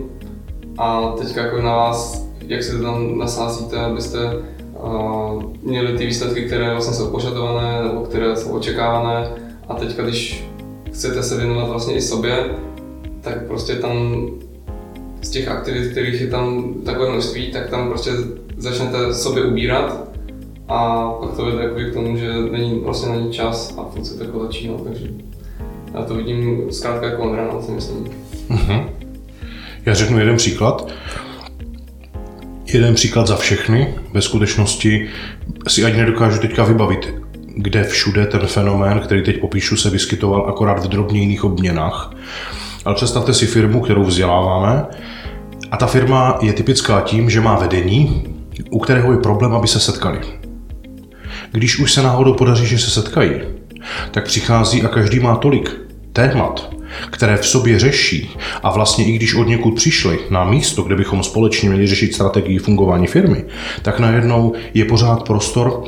[0.78, 4.20] a teďka jako na vás, jak se tam nasázíte, abyste
[4.84, 9.28] uh, měli ty výsledky, které vlastně jsou požadované nebo které jsou očekávané
[9.70, 10.48] a teďka, když
[10.92, 12.50] chcete se věnovat vlastně i sobě,
[13.22, 14.28] tak prostě tam
[15.22, 18.12] z těch aktivit, kterých je tam takové množství, tak tam prostě
[18.58, 20.04] začnete sobě ubírat
[20.68, 24.24] a pak to vede k tomu, že není, vlastně není čas a furt se to
[24.24, 25.08] jako začíná, takže
[25.94, 28.06] já to vidím zkrátka jako on si myslím.
[28.50, 28.90] Uh-huh.
[29.86, 30.92] Já řeknu jeden příklad.
[32.74, 33.94] Jeden příklad za všechny.
[34.14, 35.10] Ve skutečnosti
[35.68, 37.14] si ani nedokážu teďka vybavit,
[37.56, 42.14] kde všude ten fenomén, který teď popíšu, se vyskytoval akorát v drobnějných obměnách.
[42.86, 44.86] Ale představte si firmu, kterou vzděláváme,
[45.72, 48.24] a ta firma je typická tím, že má vedení,
[48.70, 50.20] u kterého je problém, aby se setkali.
[51.52, 53.32] Když už se náhodou podaří, že se setkají,
[54.12, 55.72] tak přichází a každý má tolik
[56.14, 56.70] témat,
[57.10, 58.30] které v sobě řeší
[58.64, 62.58] a vlastně i když od někud přišli na místo, kde bychom společně měli řešit strategii
[62.58, 63.46] fungování firmy,
[63.82, 65.84] tak najednou je pořád prostor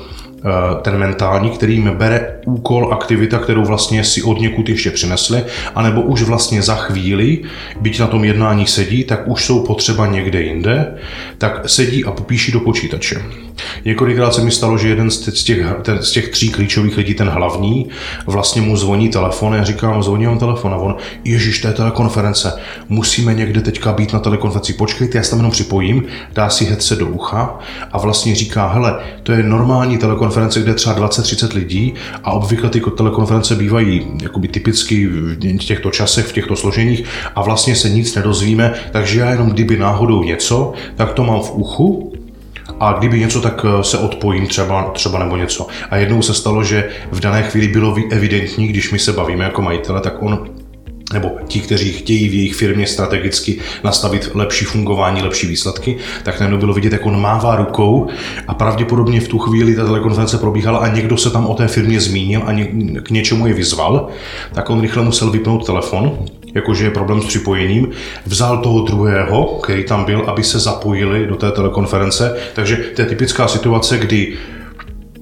[0.45, 5.43] Eh, ten mentální, který jim bere úkol, aktivita, kterou vlastně si od někud ještě přinesli,
[5.75, 7.41] anebo už vlastně za chvíli,
[7.81, 10.95] byť na tom jednání sedí, tak už jsou potřeba někde jinde,
[11.37, 13.21] tak sedí a popíší do počítače.
[13.85, 17.29] Několikrát se mi stalo, že jeden z těch, ten, z těch tří klíčových lidí, ten
[17.29, 17.89] hlavní,
[18.25, 20.73] vlastně mu zvoní telefon a já říkám, zvoní vám telefon.
[20.73, 22.53] A on, ježiš, to je telekonference,
[22.89, 26.03] musíme někde teďka být na telekonferenci, počkejte, já se tam jenom připojím,
[26.33, 27.59] dá si headset do ucha
[27.91, 32.81] a vlastně říká, hele, to je normální telekonference, kde třeba 20-30 lidí a obvykle ty
[32.97, 37.03] telekonference bývají jakoby typicky v těchto časech, v těchto složeních
[37.35, 41.55] a vlastně se nic nedozvíme, takže já jenom kdyby náhodou něco, tak to mám v
[41.55, 42.13] uchu
[42.79, 45.67] a kdyby něco, tak eh, se odpojím třeba, třeba nebo něco.
[45.89, 49.61] A jednou se stalo, že v dané chvíli bylo evidentní, když my se bavíme jako
[49.61, 50.49] majitele, tak on
[51.13, 56.57] nebo ti, kteří chtějí v jejich firmě strategicky nastavit lepší fungování, lepší výsledky, tak najednou
[56.59, 58.07] bylo vidět, jak on mává rukou
[58.47, 62.01] a pravděpodobně v tu chvíli ta telekonference probíhala a někdo se tam o té firmě
[62.01, 62.53] zmínil a
[63.01, 64.07] k něčemu je vyzval,
[64.53, 66.17] tak on rychle musel vypnout telefon,
[66.55, 67.89] jakože je problém s připojením,
[68.25, 73.07] vzal toho druhého, který tam byl, aby se zapojili do té telekonference, takže to je
[73.07, 74.37] typická situace, kdy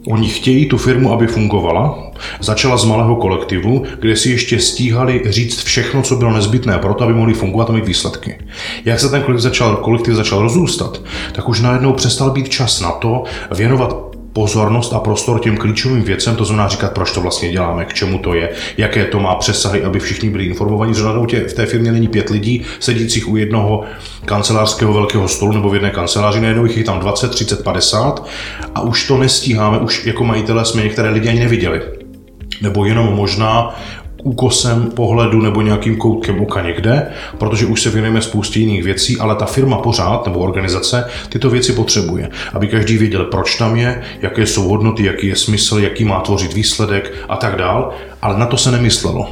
[0.08, 2.12] Oni chtějí tu firmu, aby fungovala.
[2.40, 7.04] Začala z malého kolektivu, kde si ještě stíhali říct všechno, co bylo nezbytné pro to,
[7.04, 8.38] aby mohli fungovat a mít výsledky.
[8.86, 12.92] Jak se ten kolektiv začal, kolektiv začal rozrůstat, tak už najednou přestal být čas na
[12.92, 13.24] to
[13.56, 17.94] věnovat pozornost a prostor těm klíčovým věcem, to znamená říkat, proč to vlastně děláme, k
[17.94, 20.94] čemu to je, jaké to má přesahy, aby všichni byli informovaní.
[20.94, 23.84] Řadou tě v té firmě není pět lidí sedících u jednoho
[24.26, 28.28] kancelářského velkého stolu nebo v jedné kanceláři, najednou jich je tam 20, 30, 50
[28.76, 31.82] a už to nestíháme, už jako majitelé jsme některé lidi ani neviděli
[32.62, 33.76] nebo jenom možná
[34.24, 37.08] úkosem pohledu nebo nějakým koutkem oka někde,
[37.38, 41.74] protože už se věnujeme spoustě jiných věcí, ale ta firma pořád nebo organizace tyto věci
[41.74, 46.20] potřebuje, aby každý věděl, proč tam je, jaké jsou hodnoty, jaký je smysl, jaký má
[46.20, 49.32] tvořit výsledek a tak dál, ale na to se nemyslelo.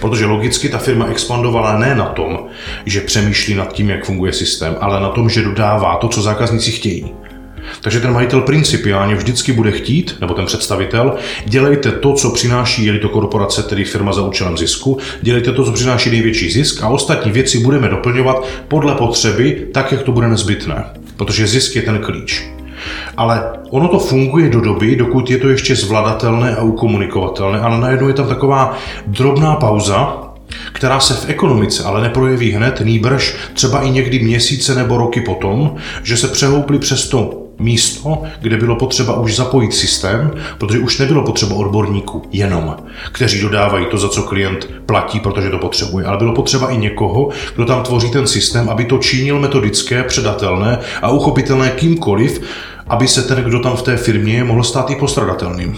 [0.00, 2.38] Protože logicky ta firma expandovala ne na tom,
[2.86, 6.70] že přemýšlí nad tím, jak funguje systém, ale na tom, že dodává to, co zákazníci
[6.70, 7.14] chtějí.
[7.80, 11.14] Takže ten majitel principiálně vždycky bude chtít, nebo ten představitel,
[11.46, 15.72] dělejte to, co přináší, je to korporace, tedy firma za účelem zisku, dělejte to, co
[15.72, 20.84] přináší největší zisk a ostatní věci budeme doplňovat podle potřeby, tak, jak to bude nezbytné.
[21.16, 22.44] Protože zisk je ten klíč.
[23.16, 28.08] Ale ono to funguje do doby, dokud je to ještě zvladatelné a ukomunikovatelné, ale najednou
[28.08, 30.28] je tam taková drobná pauza,
[30.72, 35.76] která se v ekonomice ale neprojeví hned, nýbrž třeba i někdy měsíce nebo roky potom,
[36.02, 41.22] že se přehoupli přes to místo, kde bylo potřeba už zapojit systém, protože už nebylo
[41.22, 42.76] potřeba odborníků jenom,
[43.12, 47.28] kteří dodávají to, za co klient platí, protože to potřebuje, ale bylo potřeba i někoho,
[47.54, 52.40] kdo tam tvoří ten systém, aby to činil metodické, předatelné a uchopitelné kýmkoliv,
[52.86, 55.76] aby se ten, kdo tam v té firmě je, mohl stát i postradatelným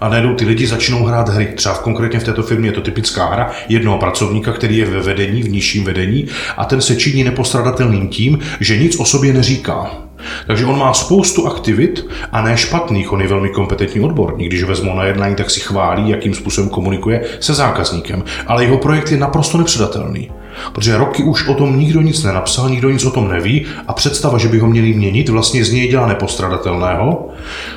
[0.00, 1.48] a najednou ty lidi začnou hrát hry.
[1.54, 5.42] Třeba konkrétně v této firmě je to typická hra jednoho pracovníka, který je ve vedení,
[5.42, 10.07] v nižším vedení a ten se činí nepostradatelným tím, že nic o sobě neříká.
[10.46, 14.48] Takže on má spoustu aktivit a ne špatných, on je velmi kompetentní odborník.
[14.48, 18.24] Když vezmu na jednání, tak si chválí, jakým způsobem komunikuje se zákazníkem.
[18.46, 20.30] Ale jeho projekt je naprosto nepředatelný.
[20.72, 24.38] Protože roky už o tom nikdo nic nenapsal, nikdo nic o tom neví a představa,
[24.38, 27.28] že by ho měli měnit, vlastně z něj dělá nepostradatelného,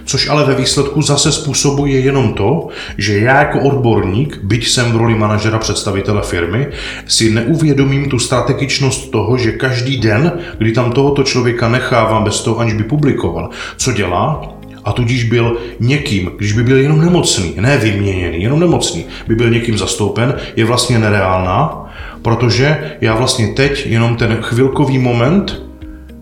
[0.06, 2.68] což ale ve výsledku zase způsobuje jenom to,
[2.98, 6.68] že já jako odborník, byť jsem v roli manažera představitele firmy,
[7.08, 12.60] si neuvědomím tu strategičnost toho, že každý den, kdy tam tohoto člověka nechávám bez toho,
[12.60, 17.78] aniž by publikoval, co dělá, a tudíž byl někým, když by byl jenom nemocný, ne
[17.78, 21.86] vyměněný, jenom nemocný, by byl někým zastoupen, je vlastně nereálná,
[22.22, 25.62] protože já vlastně teď jenom ten chvilkový moment,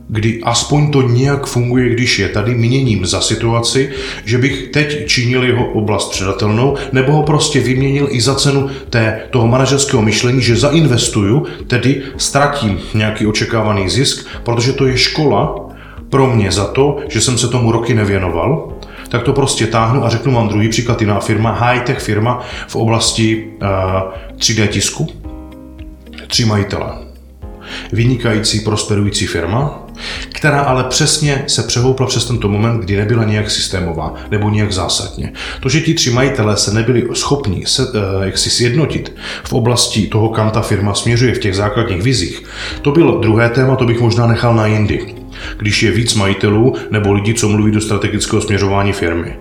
[0.09, 3.89] kdy aspoň to nějak funguje, když je tady, měním za situaci,
[4.25, 9.21] že bych teď činil jeho oblast předatelnou, nebo ho prostě vyměnil i za cenu té,
[9.29, 15.68] toho manažerského myšlení, že zainvestuju, tedy ztratím nějaký očekávaný zisk, protože to je škola,
[16.09, 18.73] pro mě za to, že jsem se tomu roky nevěnoval,
[19.09, 23.47] tak to prostě táhnu a řeknu vám druhý příklad, jiná firma, high-tech firma v oblasti
[23.61, 25.07] uh, eh, 3D tisku.
[26.27, 26.91] Tři majitele.
[27.91, 29.87] Vynikající, prosperující firma,
[30.33, 35.33] která ale přesně se přehoupla přes tento moment, kdy nebyla nějak systémová nebo nějak zásadně.
[35.59, 40.07] To, že ti tři majitelé se nebyli schopni se, eh, jak si sjednotit v oblasti
[40.07, 42.43] toho, kam ta firma směřuje v těch základních vizích,
[42.81, 45.18] to bylo druhé téma, to bych možná nechal na jindy
[45.57, 49.35] když je víc majitelů nebo lidí, co mluví do strategického směřování firmy.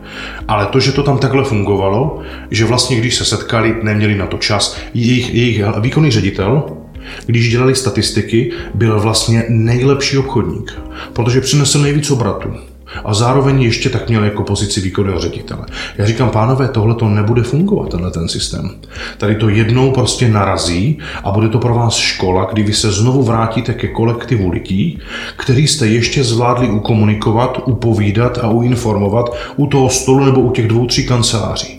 [0.48, 4.36] Ale to, že to tam takhle fungovalo, že vlastně když se setkali, neměli na to
[4.36, 6.64] čas, jejich, jejich výkonný ředitel,
[7.26, 10.78] když dělali statistiky, byl vlastně nejlepší obchodník,
[11.12, 12.67] protože přinesl nejvíc obratu
[13.04, 15.66] a zároveň ještě tak měl jako pozici výkonného ředitele.
[15.98, 18.70] Já říkám, pánové, tohle to nebude fungovat, tenhle ten systém.
[19.18, 23.22] Tady to jednou prostě narazí a bude to pro vás škola, kdy vy se znovu
[23.22, 24.98] vrátíte ke kolektivu lidí,
[25.36, 30.86] který jste ještě zvládli ukomunikovat, upovídat a uinformovat u toho stolu nebo u těch dvou,
[30.86, 31.77] tří kanceláří.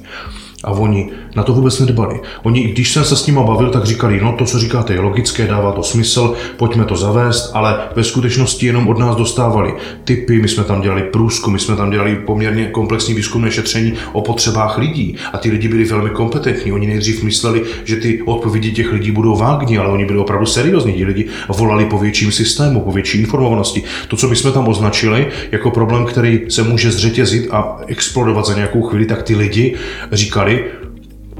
[0.64, 2.20] A oni na to vůbec nedbali.
[2.44, 5.48] Oni, když jsem se s nimi bavil, tak říkali, no to, co říkáte, je logické,
[5.48, 10.48] dává to smysl, pojďme to zavést, ale ve skutečnosti jenom od nás dostávali typy, my
[10.48, 15.16] jsme tam dělali průzkum, my jsme tam dělali poměrně komplexní výzkumné šetření o potřebách lidí
[15.34, 16.72] a ty lidi byli velmi kompetentní.
[16.72, 20.94] Oni nejdřív mysleli, že ty odpovědi těch lidí budou vágní, ale oni byli opravdu seriózní.
[20.94, 23.84] Ti lidi volali po větším systému, po větší informovanosti.
[24.08, 28.54] To, co my jsme tam označili jako problém, který se může zřetězit a explodovat za
[28.56, 29.76] nějakou chvíli, tak ty lidi
[30.12, 30.49] říkali,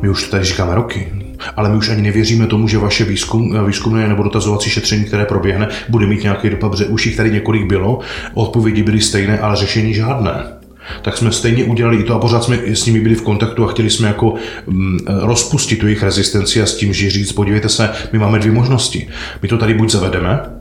[0.02, 1.14] my už to tady říkáme roky,
[1.56, 5.68] ale my už ani nevěříme tomu, že vaše výzkum, výzkumné nebo dotazovací šetření, které proběhne,
[5.90, 8.00] bude mít nějaký dopad, protože už jich tady několik bylo,
[8.34, 10.60] odpovědi byly stejné, ale řešení žádné
[11.02, 13.68] tak jsme stejně udělali i to a pořád jsme s nimi byli v kontaktu a
[13.68, 14.34] chtěli jsme jako
[14.68, 18.52] mm, rozpustit tu jejich rezistenci a s tím, že říct, podívejte se, my máme dvě
[18.52, 19.08] možnosti.
[19.42, 20.59] My to tady buď zavedeme,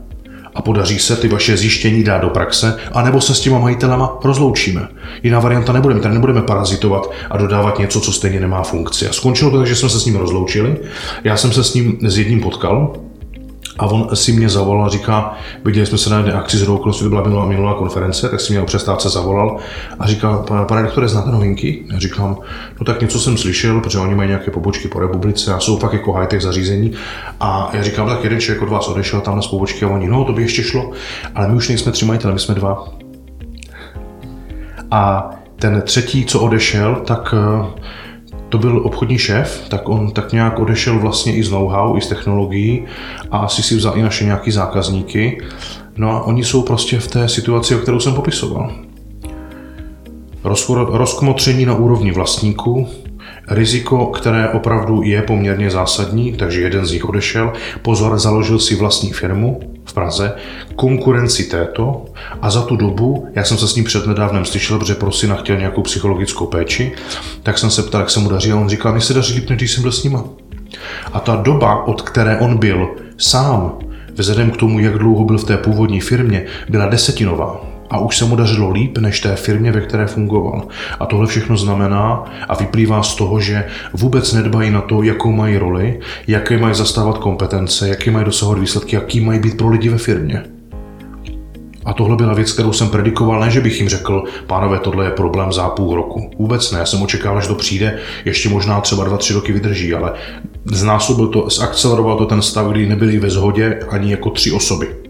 [0.59, 4.87] a podaří se ty vaše zjištění dát do praxe, anebo se s těma majitelama rozloučíme.
[5.23, 9.09] Jiná varianta nebude, my tady nebudeme parazitovat a dodávat něco, co stejně nemá funkci.
[9.09, 10.77] A skončilo to tak, že jsme se s ním rozloučili.
[11.23, 12.93] Já jsem se s ním s jedním potkal,
[13.79, 15.33] a on si mě zavolal a říká,
[15.65, 18.53] viděli jsme se na jedné akci z okolností, to byla minulá, minulá konference, tak si
[18.53, 19.57] mě o přestávce zavolal
[19.99, 20.05] a
[20.47, 21.85] pane, pane doktore, znáte novinky?
[21.93, 22.37] Já říkám,
[22.79, 25.93] no tak něco jsem slyšel, protože oni mají nějaké pobočky po republice a jsou fakt
[25.93, 26.91] jako high-tech zařízení.
[27.39, 30.25] A já říkám, tak jeden člověk od vás odešel tam na pobočky a oni, no
[30.25, 30.91] to by ještě šlo,
[31.35, 32.87] ale my už nejsme tři majitele, my jsme dva.
[34.91, 37.33] A ten třetí, co odešel, tak
[38.49, 42.07] to byl obchodní šéf, tak on tak nějak odešel vlastně i z know-how, i z
[42.07, 42.85] technologií
[43.31, 45.41] a asi si vzal i naše nějaký zákazníky.
[45.97, 48.71] No a oni jsou prostě v té situaci, o kterou jsem popisoval.
[50.91, 52.87] Rozkmotření na úrovni vlastníků,
[53.47, 57.53] Riziko, které opravdu je poměrně zásadní, takže jeden z nich odešel.
[57.81, 59.59] Pozor, založil si vlastní firmu
[59.99, 60.33] Praze,
[60.75, 62.05] konkurenci této
[62.41, 65.57] a za tu dobu, já jsem se s ním přednedávnem slyšel, protože pro syna chtěl
[65.57, 66.91] nějakou psychologickou péči,
[67.43, 69.49] tak jsem se ptal, jak se mu daří a on říkal, mi se daří líp,
[69.49, 70.23] než jsem byl s nima.
[71.13, 73.79] A ta doba, od které on byl sám,
[74.13, 78.25] vzhledem k tomu, jak dlouho byl v té původní firmě, byla desetinová a už se
[78.25, 80.67] mu dařilo líp než té firmě, ve které fungoval.
[80.99, 85.57] A tohle všechno znamená a vyplývá z toho, že vůbec nedbají na to, jakou mají
[85.57, 89.97] roli, jaké mají zastávat kompetence, jaké mají dosahovat výsledky, jaký mají být pro lidi ve
[89.97, 90.43] firmě.
[91.85, 95.11] A tohle byla věc, kterou jsem predikoval, ne že bych jim řekl, pánové, tohle je
[95.11, 96.31] problém za půl roku.
[96.39, 100.13] Vůbec ne, jsem očekával, že to přijde, ještě možná třeba dva, tři roky vydrží, ale
[100.65, 105.08] znásobil to, zakceleroval to ten stav, kdy nebyli ve shodě ani jako tři osoby.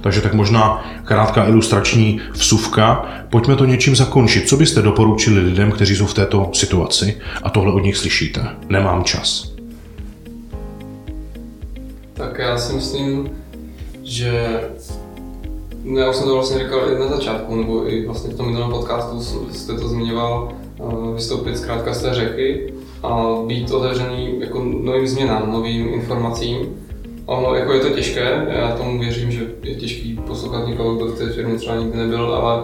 [0.00, 3.08] Takže tak možná krátká ilustrační vsuvka.
[3.30, 4.48] Pojďme to něčím zakončit.
[4.48, 8.48] Co byste doporučili lidem, kteří jsou v této situaci a tohle od nich slyšíte?
[8.68, 9.52] Nemám čas.
[12.14, 13.30] Tak já si myslím,
[14.02, 14.60] že
[15.84, 18.46] no já už jsem to vlastně říkal i na začátku, nebo i vlastně v tom
[18.46, 19.22] minulém podcastu
[19.52, 22.72] jste to zmiňoval, eh, vystoupit zkrátka z té řeky
[23.02, 26.56] a být otevřený jako novým změnám, novým informacím
[27.30, 31.18] Ono, jako je to těžké, já tomu věřím, že je těžký poslouchat někoho, kdo v
[31.18, 32.62] té firmě třeba nikdy nebyl, ale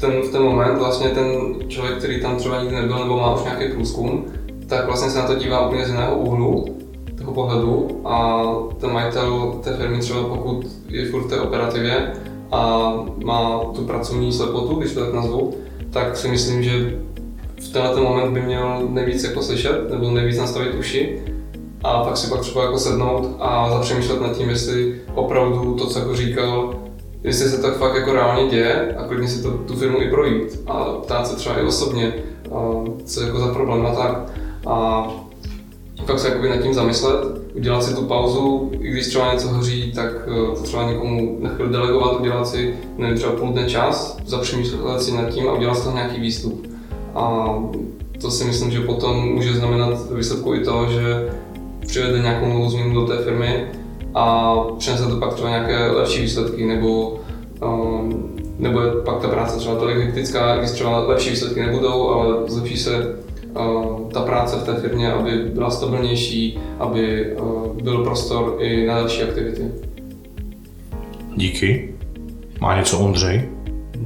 [0.00, 1.26] ten, v ten moment vlastně ten
[1.68, 4.24] člověk, který tam třeba nikdy nebyl nebo má už nějaký průzkum,
[4.66, 6.64] tak vlastně se na to dívá úplně z jiného úhlu,
[7.18, 8.44] toho pohledu a
[8.80, 12.12] ten majitel té firmy třeba pokud je furt v té operativě
[12.52, 12.92] a
[13.24, 15.54] má tu pracovní slepotu, když to tak nazvu,
[15.90, 16.98] tak si myslím, že
[17.60, 21.22] v tenhle moment by měl nejvíc jako slyšet, nebo nejvíc nastavit uši
[21.84, 25.98] a pak si pak třeba jako sednout a zapřemýšlet nad tím, jestli opravdu to, co
[25.98, 26.74] jako říkal,
[27.24, 30.60] jestli se tak fakt jako reálně děje a klidně si to, tu firmu i projít
[30.66, 32.14] a ptát se třeba i osobně,
[33.04, 34.32] co je jako za problém a tak.
[34.66, 35.08] A
[36.06, 37.24] pak se jakoby nad tím zamyslet,
[37.54, 40.12] udělat si tu pauzu, i když třeba něco hoří, tak
[40.56, 45.12] to třeba někomu na chvíli delegovat, udělat si nevím, třeba půl dne čas, zapřemýšlet si
[45.12, 46.66] nad tím a udělat toho nějaký výstup.
[47.14, 47.54] A
[48.20, 51.30] to si myslím, že potom může znamenat výsledku i to, že
[51.86, 53.66] přivede nějakou novou změnu do té firmy
[54.14, 57.20] a přinese to pak třeba nějaké lepší výsledky, nebo
[57.62, 62.36] um, nebo je pak ta práce třeba tolik hektická, když třeba lepší výsledky nebudou, ale
[62.46, 63.16] zlepší se
[63.56, 68.94] uh, ta práce v té firmě, aby byla stabilnější, aby uh, byl prostor i na
[68.94, 69.62] další aktivity.
[71.36, 71.94] Díky.
[72.60, 73.48] Má něco Ondřej?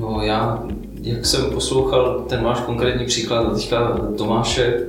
[0.00, 0.62] No já,
[1.02, 4.86] jak jsem poslouchal ten váš konkrétní příklad a teďka Tomáše,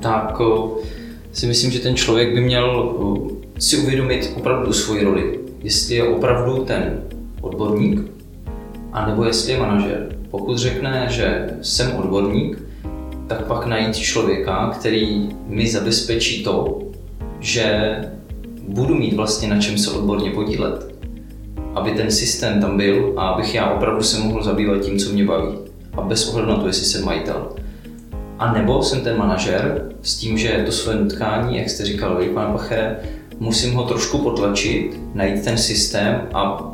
[0.00, 0.70] tak uh,
[1.32, 2.94] si myslím, že ten člověk by měl
[3.58, 5.40] si uvědomit opravdu svoji roli.
[5.62, 7.02] Jestli je opravdu ten
[7.40, 8.00] odborník,
[8.92, 10.16] anebo jestli je manažer.
[10.30, 12.58] Pokud řekne, že jsem odborník,
[13.26, 16.78] tak pak najít člověka, který mi zabezpečí to,
[17.40, 17.96] že
[18.68, 20.94] budu mít vlastně na čem se odborně podílet.
[21.74, 25.24] Aby ten systém tam byl a abych já opravdu se mohl zabývat tím, co mě
[25.24, 25.58] baví.
[25.92, 27.48] A bez ohledu na to, jestli jsem majitel.
[28.40, 32.28] A nebo jsem ten manažer s tím, že to své nutkání, jak jste říkal vy,
[32.28, 32.96] pan Bachere,
[33.40, 36.72] musím ho trošku potlačit, najít ten systém a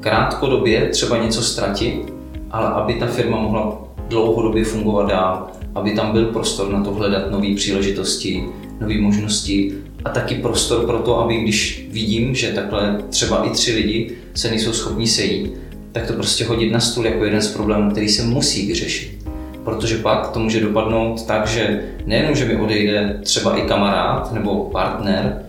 [0.00, 2.12] krátkodobě třeba něco ztratit,
[2.50, 7.30] ale aby ta firma mohla dlouhodobě fungovat dál, aby tam byl prostor na to hledat
[7.30, 8.44] nové příležitosti,
[8.80, 13.74] nové možnosti a taky prostor pro to, aby když vidím, že takhle třeba i tři
[13.74, 15.52] lidi se nejsou schopni sejít,
[15.92, 19.15] tak to prostě hodit na stůl jako jeden z problémů, který se musí vyřešit.
[19.66, 24.64] Protože pak to může dopadnout tak, že nejenom, že mi odejde třeba i kamarád nebo
[24.64, 25.42] partner,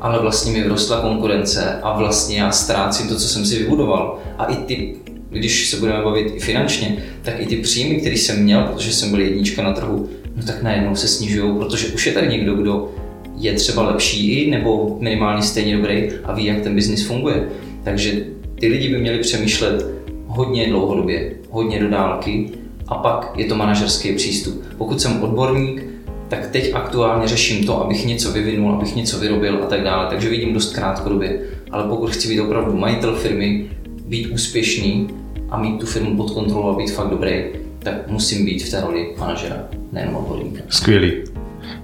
[0.00, 4.18] ale vlastně mi vrostla konkurence a vlastně já ztrácím to, co jsem si vybudoval.
[4.38, 4.94] A i ty,
[5.30, 9.10] když se budeme bavit i finančně, tak i ty příjmy, které jsem měl, protože jsem
[9.10, 12.88] byl jednička na trhu, no tak najednou se snižují, protože už je tady někdo, kdo
[13.36, 17.48] je třeba lepší nebo minimálně stejně dobrý a ví, jak ten biznis funguje.
[17.84, 18.12] Takže
[18.60, 19.86] ty lidi by měli přemýšlet
[20.26, 22.61] hodně dlouhodobě, hodně do dálky
[22.92, 24.64] a pak je to manažerský přístup.
[24.78, 25.84] Pokud jsem odborník,
[26.28, 30.28] tak teď aktuálně řeším to, abych něco vyvinul, abych něco vyrobil a tak dále, takže
[30.28, 31.40] vidím dost krátkodobě.
[31.70, 33.70] Ale pokud chci být opravdu majitel firmy,
[34.06, 35.08] být úspěšný
[35.50, 37.44] a mít tu firmu pod kontrolou a být fakt dobrý,
[37.78, 39.56] tak musím být v té roli manažera,
[39.92, 40.62] nejenom odborníka.
[40.68, 41.31] Skvělý.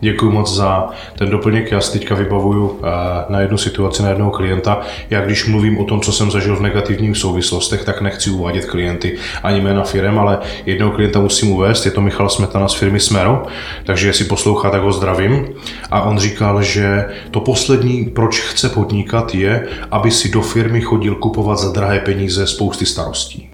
[0.00, 1.70] Děkuji moc za ten doplněk.
[1.70, 2.88] Já si teďka vybavuju eh,
[3.28, 4.80] na jednu situaci, na jednoho klienta.
[5.10, 9.18] Já když mluvím o tom, co jsem zažil v negativních souvislostech, tak nechci uvádět klienty
[9.42, 11.84] ani jména firem, ale jednoho klienta musím uvést.
[11.84, 13.42] Je to Michal Smetana z firmy Smero,
[13.84, 15.46] takže jestli poslouchá, tak ho zdravím.
[15.90, 21.14] A on říkal, že to poslední, proč chce podnikat, je, aby si do firmy chodil
[21.14, 23.50] kupovat za drahé peníze spousty starostí.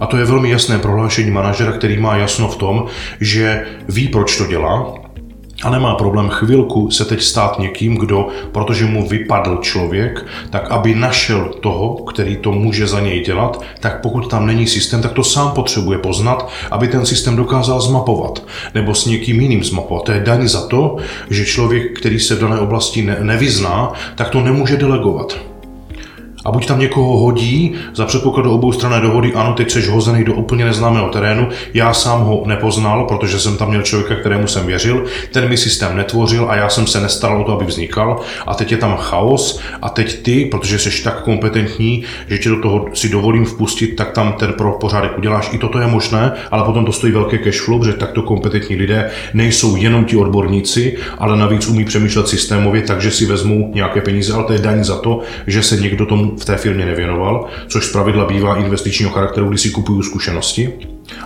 [0.00, 2.86] A to je velmi jasné prohlášení manažera, který má jasno v tom,
[3.20, 4.94] že ví, proč to dělá,
[5.62, 10.94] a nemá problém chvilku se teď stát někým, kdo, protože mu vypadl člověk, tak aby
[10.94, 15.24] našel toho, který to může za něj dělat, tak pokud tam není systém, tak to
[15.24, 18.42] sám potřebuje poznat, aby ten systém dokázal zmapovat,
[18.74, 20.04] nebo s někým jiným zmapovat.
[20.04, 20.96] To je daň za to,
[21.30, 25.49] že člověk, který se v dané oblasti ne- nevyzná, tak to nemůže delegovat.
[26.44, 30.34] A buď tam někoho hodí, za předpokladu obou strané dohody, ano, teď jsi hozený do
[30.34, 35.04] úplně neznámého terénu, já sám ho nepoznal, protože jsem tam měl člověka, kterému jsem věřil,
[35.32, 38.20] ten mi systém netvořil a já jsem se nestaral o to, aby vznikal.
[38.46, 42.60] A teď je tam chaos a teď ty, protože jsi tak kompetentní, že tě do
[42.60, 45.50] toho si dovolím vpustit, tak tam ten pro pořádek uděláš.
[45.52, 49.10] I toto je možné, ale potom to stojí velké cash flow, že takto kompetentní lidé
[49.34, 54.44] nejsou jenom ti odborníci, ale navíc umí přemýšlet systémově, takže si vezmou nějaké peníze, ale
[54.44, 58.24] to je daň za to, že se někdo tomu v té firmě nevěnoval, což zpravidla
[58.24, 60.72] bývá investičního charakteru, kdy si kupuju zkušenosti.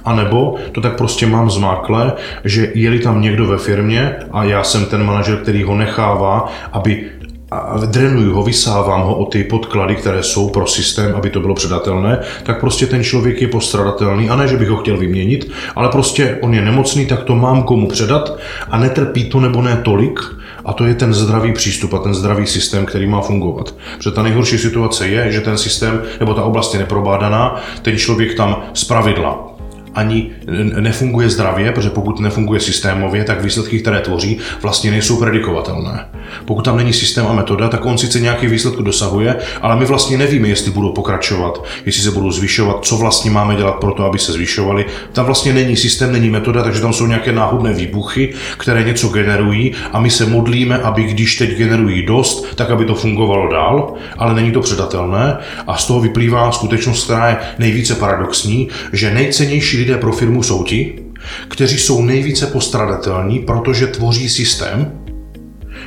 [0.04, 2.12] A nebo to tak prostě mám zmákle,
[2.44, 7.06] že je-li tam někdo ve firmě a já jsem ten manažer, který ho nechává, aby
[7.54, 11.54] a drenuju ho, vysávám ho o ty podklady, které jsou pro systém, aby to bylo
[11.54, 15.88] předatelné, tak prostě ten člověk je postradatelný a ne, že bych ho chtěl vyměnit, ale
[15.88, 18.38] prostě on je nemocný, tak to mám komu předat
[18.70, 20.20] a netrpí to nebo ne tolik,
[20.64, 23.74] a to je ten zdravý přístup a ten zdravý systém, který má fungovat.
[23.96, 28.34] Protože ta nejhorší situace je, že ten systém nebo ta oblast je neprobádaná, ten člověk
[28.34, 29.54] tam z pravidla
[29.94, 30.30] ani
[30.80, 36.08] nefunguje zdravě, protože pokud nefunguje systémově, tak výsledky, které tvoří, vlastně nejsou predikovatelné.
[36.44, 40.18] Pokud tam není systém a metoda, tak on sice nějaký výsledku dosahuje, ale my vlastně
[40.18, 44.18] nevíme, jestli budou pokračovat, jestli se budou zvyšovat, co vlastně máme dělat pro to, aby
[44.18, 44.84] se zvyšovali.
[45.12, 49.72] Tam vlastně není systém, není metoda, takže tam jsou nějaké náhodné výbuchy, které něco generují
[49.92, 54.34] a my se modlíme, aby když teď generují dost, tak aby to fungovalo dál, ale
[54.34, 59.96] není to předatelné a z toho vyplývá skutečnost, která je nejvíce paradoxní, že nejcennější lidé
[59.96, 60.98] pro firmu jsou ti,
[61.48, 65.03] kteří jsou nejvíce postradatelní, protože tvoří systém,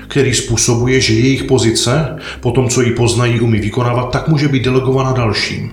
[0.08, 4.64] který způsobuje, že jejich pozice, po tom, co ji poznají, umí vykonávat, tak může být
[4.64, 5.72] delegována dalším.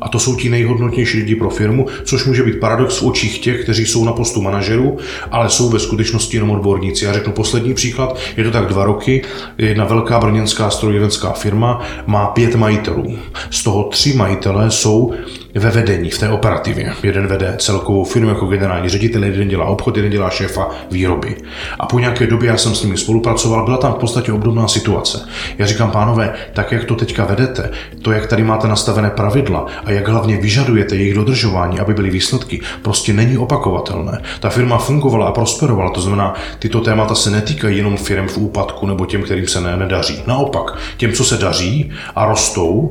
[0.00, 3.62] A to jsou ti nejhodnotnější lidi pro firmu, což může být paradox v očích těch,
[3.62, 4.98] kteří jsou na postu manažerů,
[5.30, 7.04] ale jsou ve skutečnosti jenom odborníci.
[7.04, 9.22] Já řeknu poslední příklad, je to tak dva roky,
[9.58, 13.18] jedna velká brněnská strojírenská firma má pět majitelů.
[13.50, 15.12] Z toho tři majitelé jsou
[15.54, 16.92] ve vedení, v té operativě.
[17.02, 21.36] Jeden vede celkovou firmu jako generální ředitel, jeden dělá obchod, jeden dělá šéfa výroby.
[21.80, 25.28] A po nějaké době já jsem s nimi spolupracoval, byla tam v podstatě obdobná situace.
[25.58, 27.70] Já říkám, pánové, tak jak to teďka vedete,
[28.02, 32.60] to, jak tady máte nastavené pravidla a jak hlavně vyžadujete jejich dodržování, aby byly výsledky,
[32.82, 34.22] prostě není opakovatelné.
[34.40, 38.86] Ta firma fungovala a prosperovala, to znamená, tyto témata se netýkají jenom firm v úpadku
[38.86, 40.22] nebo těm, kterým se ne, nedaří.
[40.26, 42.90] Naopak, těm, co se daří a rostou,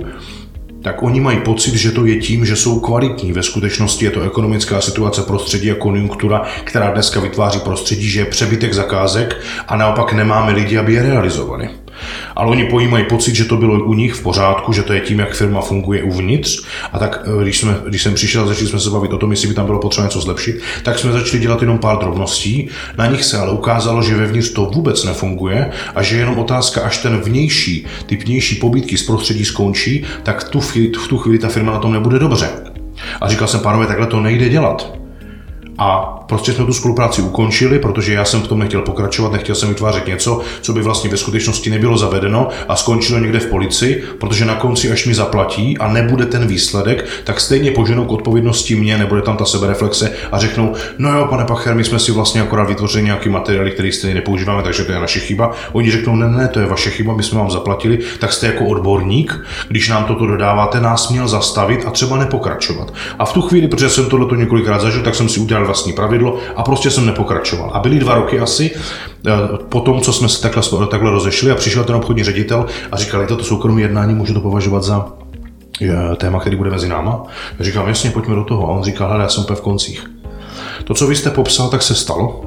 [0.82, 3.34] tak oni mají pocit, že to je tím, že jsou kvalitní.
[3.34, 8.26] Ve skutečnosti je to ekonomická situace prostředí a konjunktura, která dneska vytváří prostředí, že je
[8.26, 11.70] přebytek zakázek a naopak nemáme lidi, aby je realizovali
[12.36, 15.20] ale oni pojímají pocit, že to bylo u nich v pořádku, že to je tím,
[15.20, 16.64] jak firma funguje uvnitř.
[16.94, 19.48] A tak eh, když, jsme, když jsem přišel, začali jsme se bavit o tom, jestli
[19.48, 22.70] by tam bylo potřeba něco zlepšit, tak jsme začali dělat jenom pár drobností.
[22.98, 26.82] Na nich se ale ukázalo, že vevnitř to vůbec nefunguje a že je jenom otázka,
[26.82, 31.48] až ten vnější, ty vnější pobídky z prostředí skončí, tak tu, v tu chvíli ta
[31.48, 32.50] firma na tom nebude dobře.
[33.22, 34.97] A říkal jsem, pánové, takhle to nejde dělat.
[35.78, 39.70] A prostě jsme tu spolupráci ukončili, protože já jsem v tom nechtěl pokračovat, nechtěl jsem
[39.70, 44.46] vytvářet něco, co by vlastně ve skutečnosti nebylo zavedeno a skončilo někde v policii, protože
[44.46, 48.98] na konci, až mi zaplatí a nebude ten výsledek, tak stejně poženou k odpovědnosti mě,
[48.98, 52.68] nebude tam ta sebereflexe a řeknou, no jo, pane Pacher, my jsme si vlastně akorát
[52.68, 55.52] vytvořili nějaký materiály, který stejně nepoužíváme, takže to je naše chyba.
[55.72, 58.66] Oni řeknou, ne, ne, to je vaše chyba, my jsme vám zaplatili, tak jste jako
[58.66, 62.94] odborník, když nám toto dodáváte, nás měl zastavit a třeba nepokračovat.
[63.20, 66.38] A v tu chvíli, protože jsem tohle několikrát zažil, tak jsem si udělal vlastní pravidlo
[66.56, 67.72] a prostě jsem nepokračoval.
[67.74, 68.72] A byly dva roky asi
[69.28, 69.32] eh,
[69.70, 73.22] po tom, co jsme se takhle, takhle rozešli a přišel ten obchodní ředitel a říkal,
[73.22, 75.08] je to soukromé jednání, můžu to považovat za
[75.82, 77.24] eh, téma, který bude mezi náma.
[77.60, 78.70] Říkám, jasně, pojďme do toho.
[78.70, 80.12] A on říkal, hele, já jsem úplně v koncích.
[80.84, 82.47] To, co vy jste popsal, tak se stalo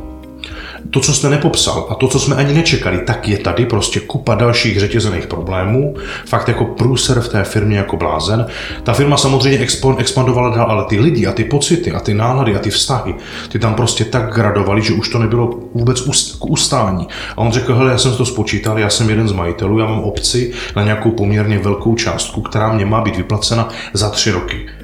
[0.91, 4.35] to, co jste nepopsal a to, co jsme ani nečekali, tak je tady prostě kupa
[4.35, 5.97] dalších řetězených problémů.
[6.26, 8.47] Fakt jako průser v té firmě jako blázen.
[8.83, 9.66] Ta firma samozřejmě
[9.99, 13.14] expandovala dál, ale ty lidi a ty pocity a ty nálady a ty vztahy,
[13.49, 16.01] ty tam prostě tak gradovaly, že už to nebylo vůbec
[16.39, 17.09] k ustání.
[17.37, 20.01] A on řekl, hele, já jsem to spočítal, já jsem jeden z majitelů, já mám
[20.01, 24.80] obci na nějakou poměrně velkou částku, která mě má být vyplacena za tři roky.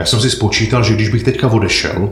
[0.00, 2.10] Já jsem si spočítal, že když bych teďka odešel,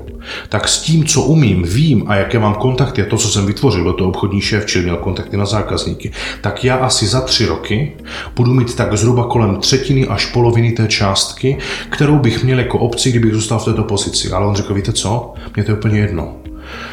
[0.49, 3.83] tak s tím, co umím, vím a jaké mám kontakty, a to, co jsem vytvořil,
[3.83, 7.93] byl to obchodní šéf, čili měl kontakty na zákazníky, tak já asi za tři roky
[8.37, 11.59] budu mít tak zhruba kolem třetiny až poloviny té částky,
[11.91, 14.31] kterou bych měl jako obci, kdybych zůstal v této pozici.
[14.31, 16.48] Ale on řekl, víte co, mě to je úplně jedno.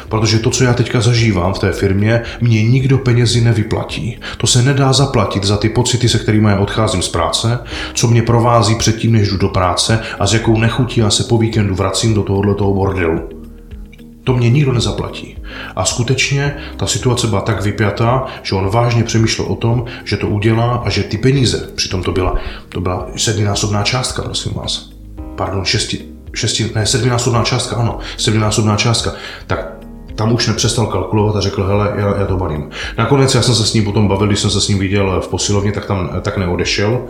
[0.08, 4.18] Protože to, co já teďka zažívám v té firmě, mě nikdo penězi nevyplatí.
[4.36, 7.58] To se nedá zaplatit za ty pocity, se kterými já odcházím z práce,
[7.94, 11.38] co mě provází předtím, než jdu do práce a s jakou nechutí já se po
[11.38, 13.28] víkendu vracím do tohoto bordelu.
[14.24, 15.38] To mě nikdo nezaplatí.
[15.76, 20.28] A skutečně ta situace byla tak vypjatá, že on vážně přemýšlel o tom, že to
[20.28, 22.34] udělá a že ty peníze, přitom to byla,
[22.68, 24.90] to byla sedminásobná částka, prosím vás.
[25.36, 29.12] Pardon, šesti, šesti, ne, sedminásobná částka, ano, sedminásobná částka.
[29.46, 29.75] Tak
[30.16, 32.70] tam už nepřestal kalkulovat a řekl, hele, já, já to balím.
[32.98, 35.28] Nakonec já jsem se s ním potom bavil, když jsem se s ním viděl v
[35.28, 37.00] posilovně, tak tam tak neodešel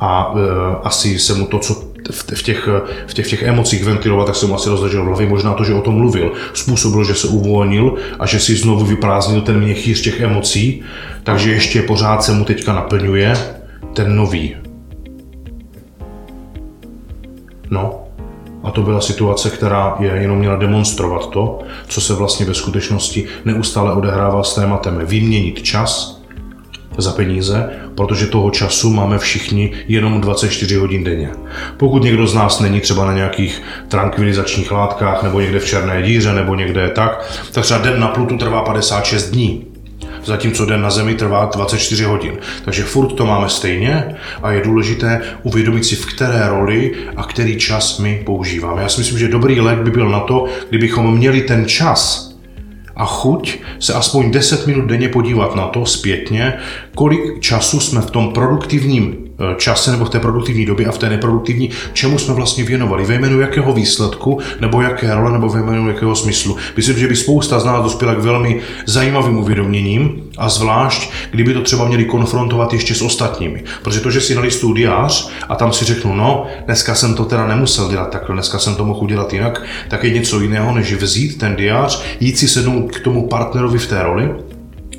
[0.00, 0.40] a e,
[0.82, 2.68] asi se mu to, co v těch,
[3.06, 5.28] v těch, v těch emocích ventiloval, tak se mu asi rozležel v hlavě.
[5.28, 9.40] Možná to, že o tom mluvil, způsobil, že se uvolnil a že si znovu vyprázdnil
[9.40, 10.82] ten měchýř těch emocí,
[11.24, 13.34] takže ještě pořád se mu teďka naplňuje
[13.94, 14.56] ten nový.
[17.70, 18.09] No,
[18.62, 21.58] a to byla situace, která je jenom měla demonstrovat to,
[21.88, 26.20] co se vlastně ve skutečnosti neustále odehrává s tématem vyměnit čas
[26.98, 31.30] za peníze, protože toho času máme všichni jenom 24 hodin denně.
[31.76, 36.32] Pokud někdo z nás není třeba na nějakých tranquilizačních látkách nebo někde v černé díře
[36.32, 39.69] nebo někde tak, tak třeba den na Plutu trvá 56 dní
[40.24, 42.38] zatímco den na Zemi trvá 24 hodin.
[42.64, 47.56] Takže furt to máme stejně a je důležité uvědomit si, v které roli a který
[47.56, 48.82] čas my používáme.
[48.82, 52.30] Já si myslím, že dobrý lék by byl na to, kdybychom měli ten čas
[52.96, 56.54] a chuť se aspoň 10 minut denně podívat na to zpětně,
[56.94, 61.08] kolik času jsme v tom produktivním čase nebo v té produktivní době a v té
[61.08, 65.88] neproduktivní, čemu jsme vlastně věnovali, ve jménu jakého výsledku, nebo jaké role, nebo ve jménu
[65.88, 66.56] jakého smyslu.
[66.76, 71.60] Myslím, že by spousta z nás dospěla k velmi zajímavým uvědoměním a zvlášť, kdyby to
[71.60, 73.64] třeba měli konfrontovat ještě s ostatními.
[73.82, 77.46] Protože to, že si nalistuju diář a tam si řeknu, no, dneska jsem to teda
[77.46, 81.38] nemusel dělat takhle, dneska jsem to mohl udělat jinak, tak je něco jiného, než vzít
[81.38, 84.30] ten diář, jít si sednout k tomu partnerovi v té roli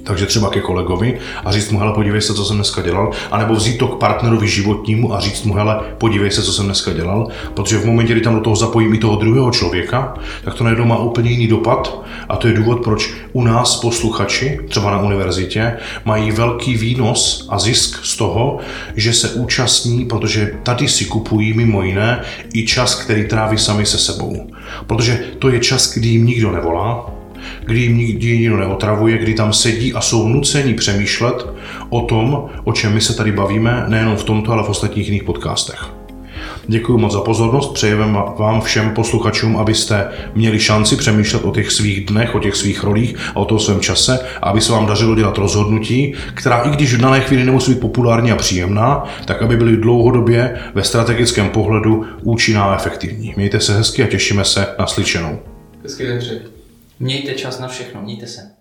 [0.04, 3.54] takže třeba ke kolegovi a říct mu, hele, podívej se, co jsem dneska dělal, anebo
[3.54, 7.28] vzít to k partnerovi životnímu a říct mu, hele, podívej se, co jsem dneska dělal,
[7.54, 10.86] protože v momentě, kdy tam do toho zapojím i toho druhého člověka, tak to najednou
[10.86, 12.02] má úplně jiný dopad.
[12.30, 17.60] A to je důvod, proč u nás posluchači, třeba na univerzitě, mají velký výnos a
[17.60, 18.60] zisk z toho,
[18.96, 22.22] že se účastní, protože tady si kupují mimo jiné
[22.54, 24.48] i čas, který tráví sami se sebou.
[24.88, 27.21] Protože to je čas, kdy jim nikdo nevolá,
[27.72, 31.48] kdy jim nikdy nikdo neotravuje, kdy tam sedí a jsou nuceni přemýšlet
[31.90, 35.24] o tom, o čem my se tady bavíme, nejenom v tomto, ale v ostatních jiných
[35.24, 35.86] podcastech.
[36.68, 38.06] Děkuji moc za pozornost, přejeme
[38.40, 43.16] vám všem posluchačům, abyste měli šanci přemýšlet o těch svých dnech, o těch svých rolích
[43.36, 47.02] a o tom svém čase, aby se vám dařilo dělat rozhodnutí, která i když v
[47.02, 52.64] dané chvíli nemusí být populární a příjemná, tak aby byly dlouhodobě ve strategickém pohledu účinná
[52.64, 53.34] a efektivní.
[53.38, 55.40] Mějte se hezky a těšíme se na slyšenou.
[55.84, 56.20] Hezký den.
[57.02, 58.61] Mějte čas na všechno, mějte se.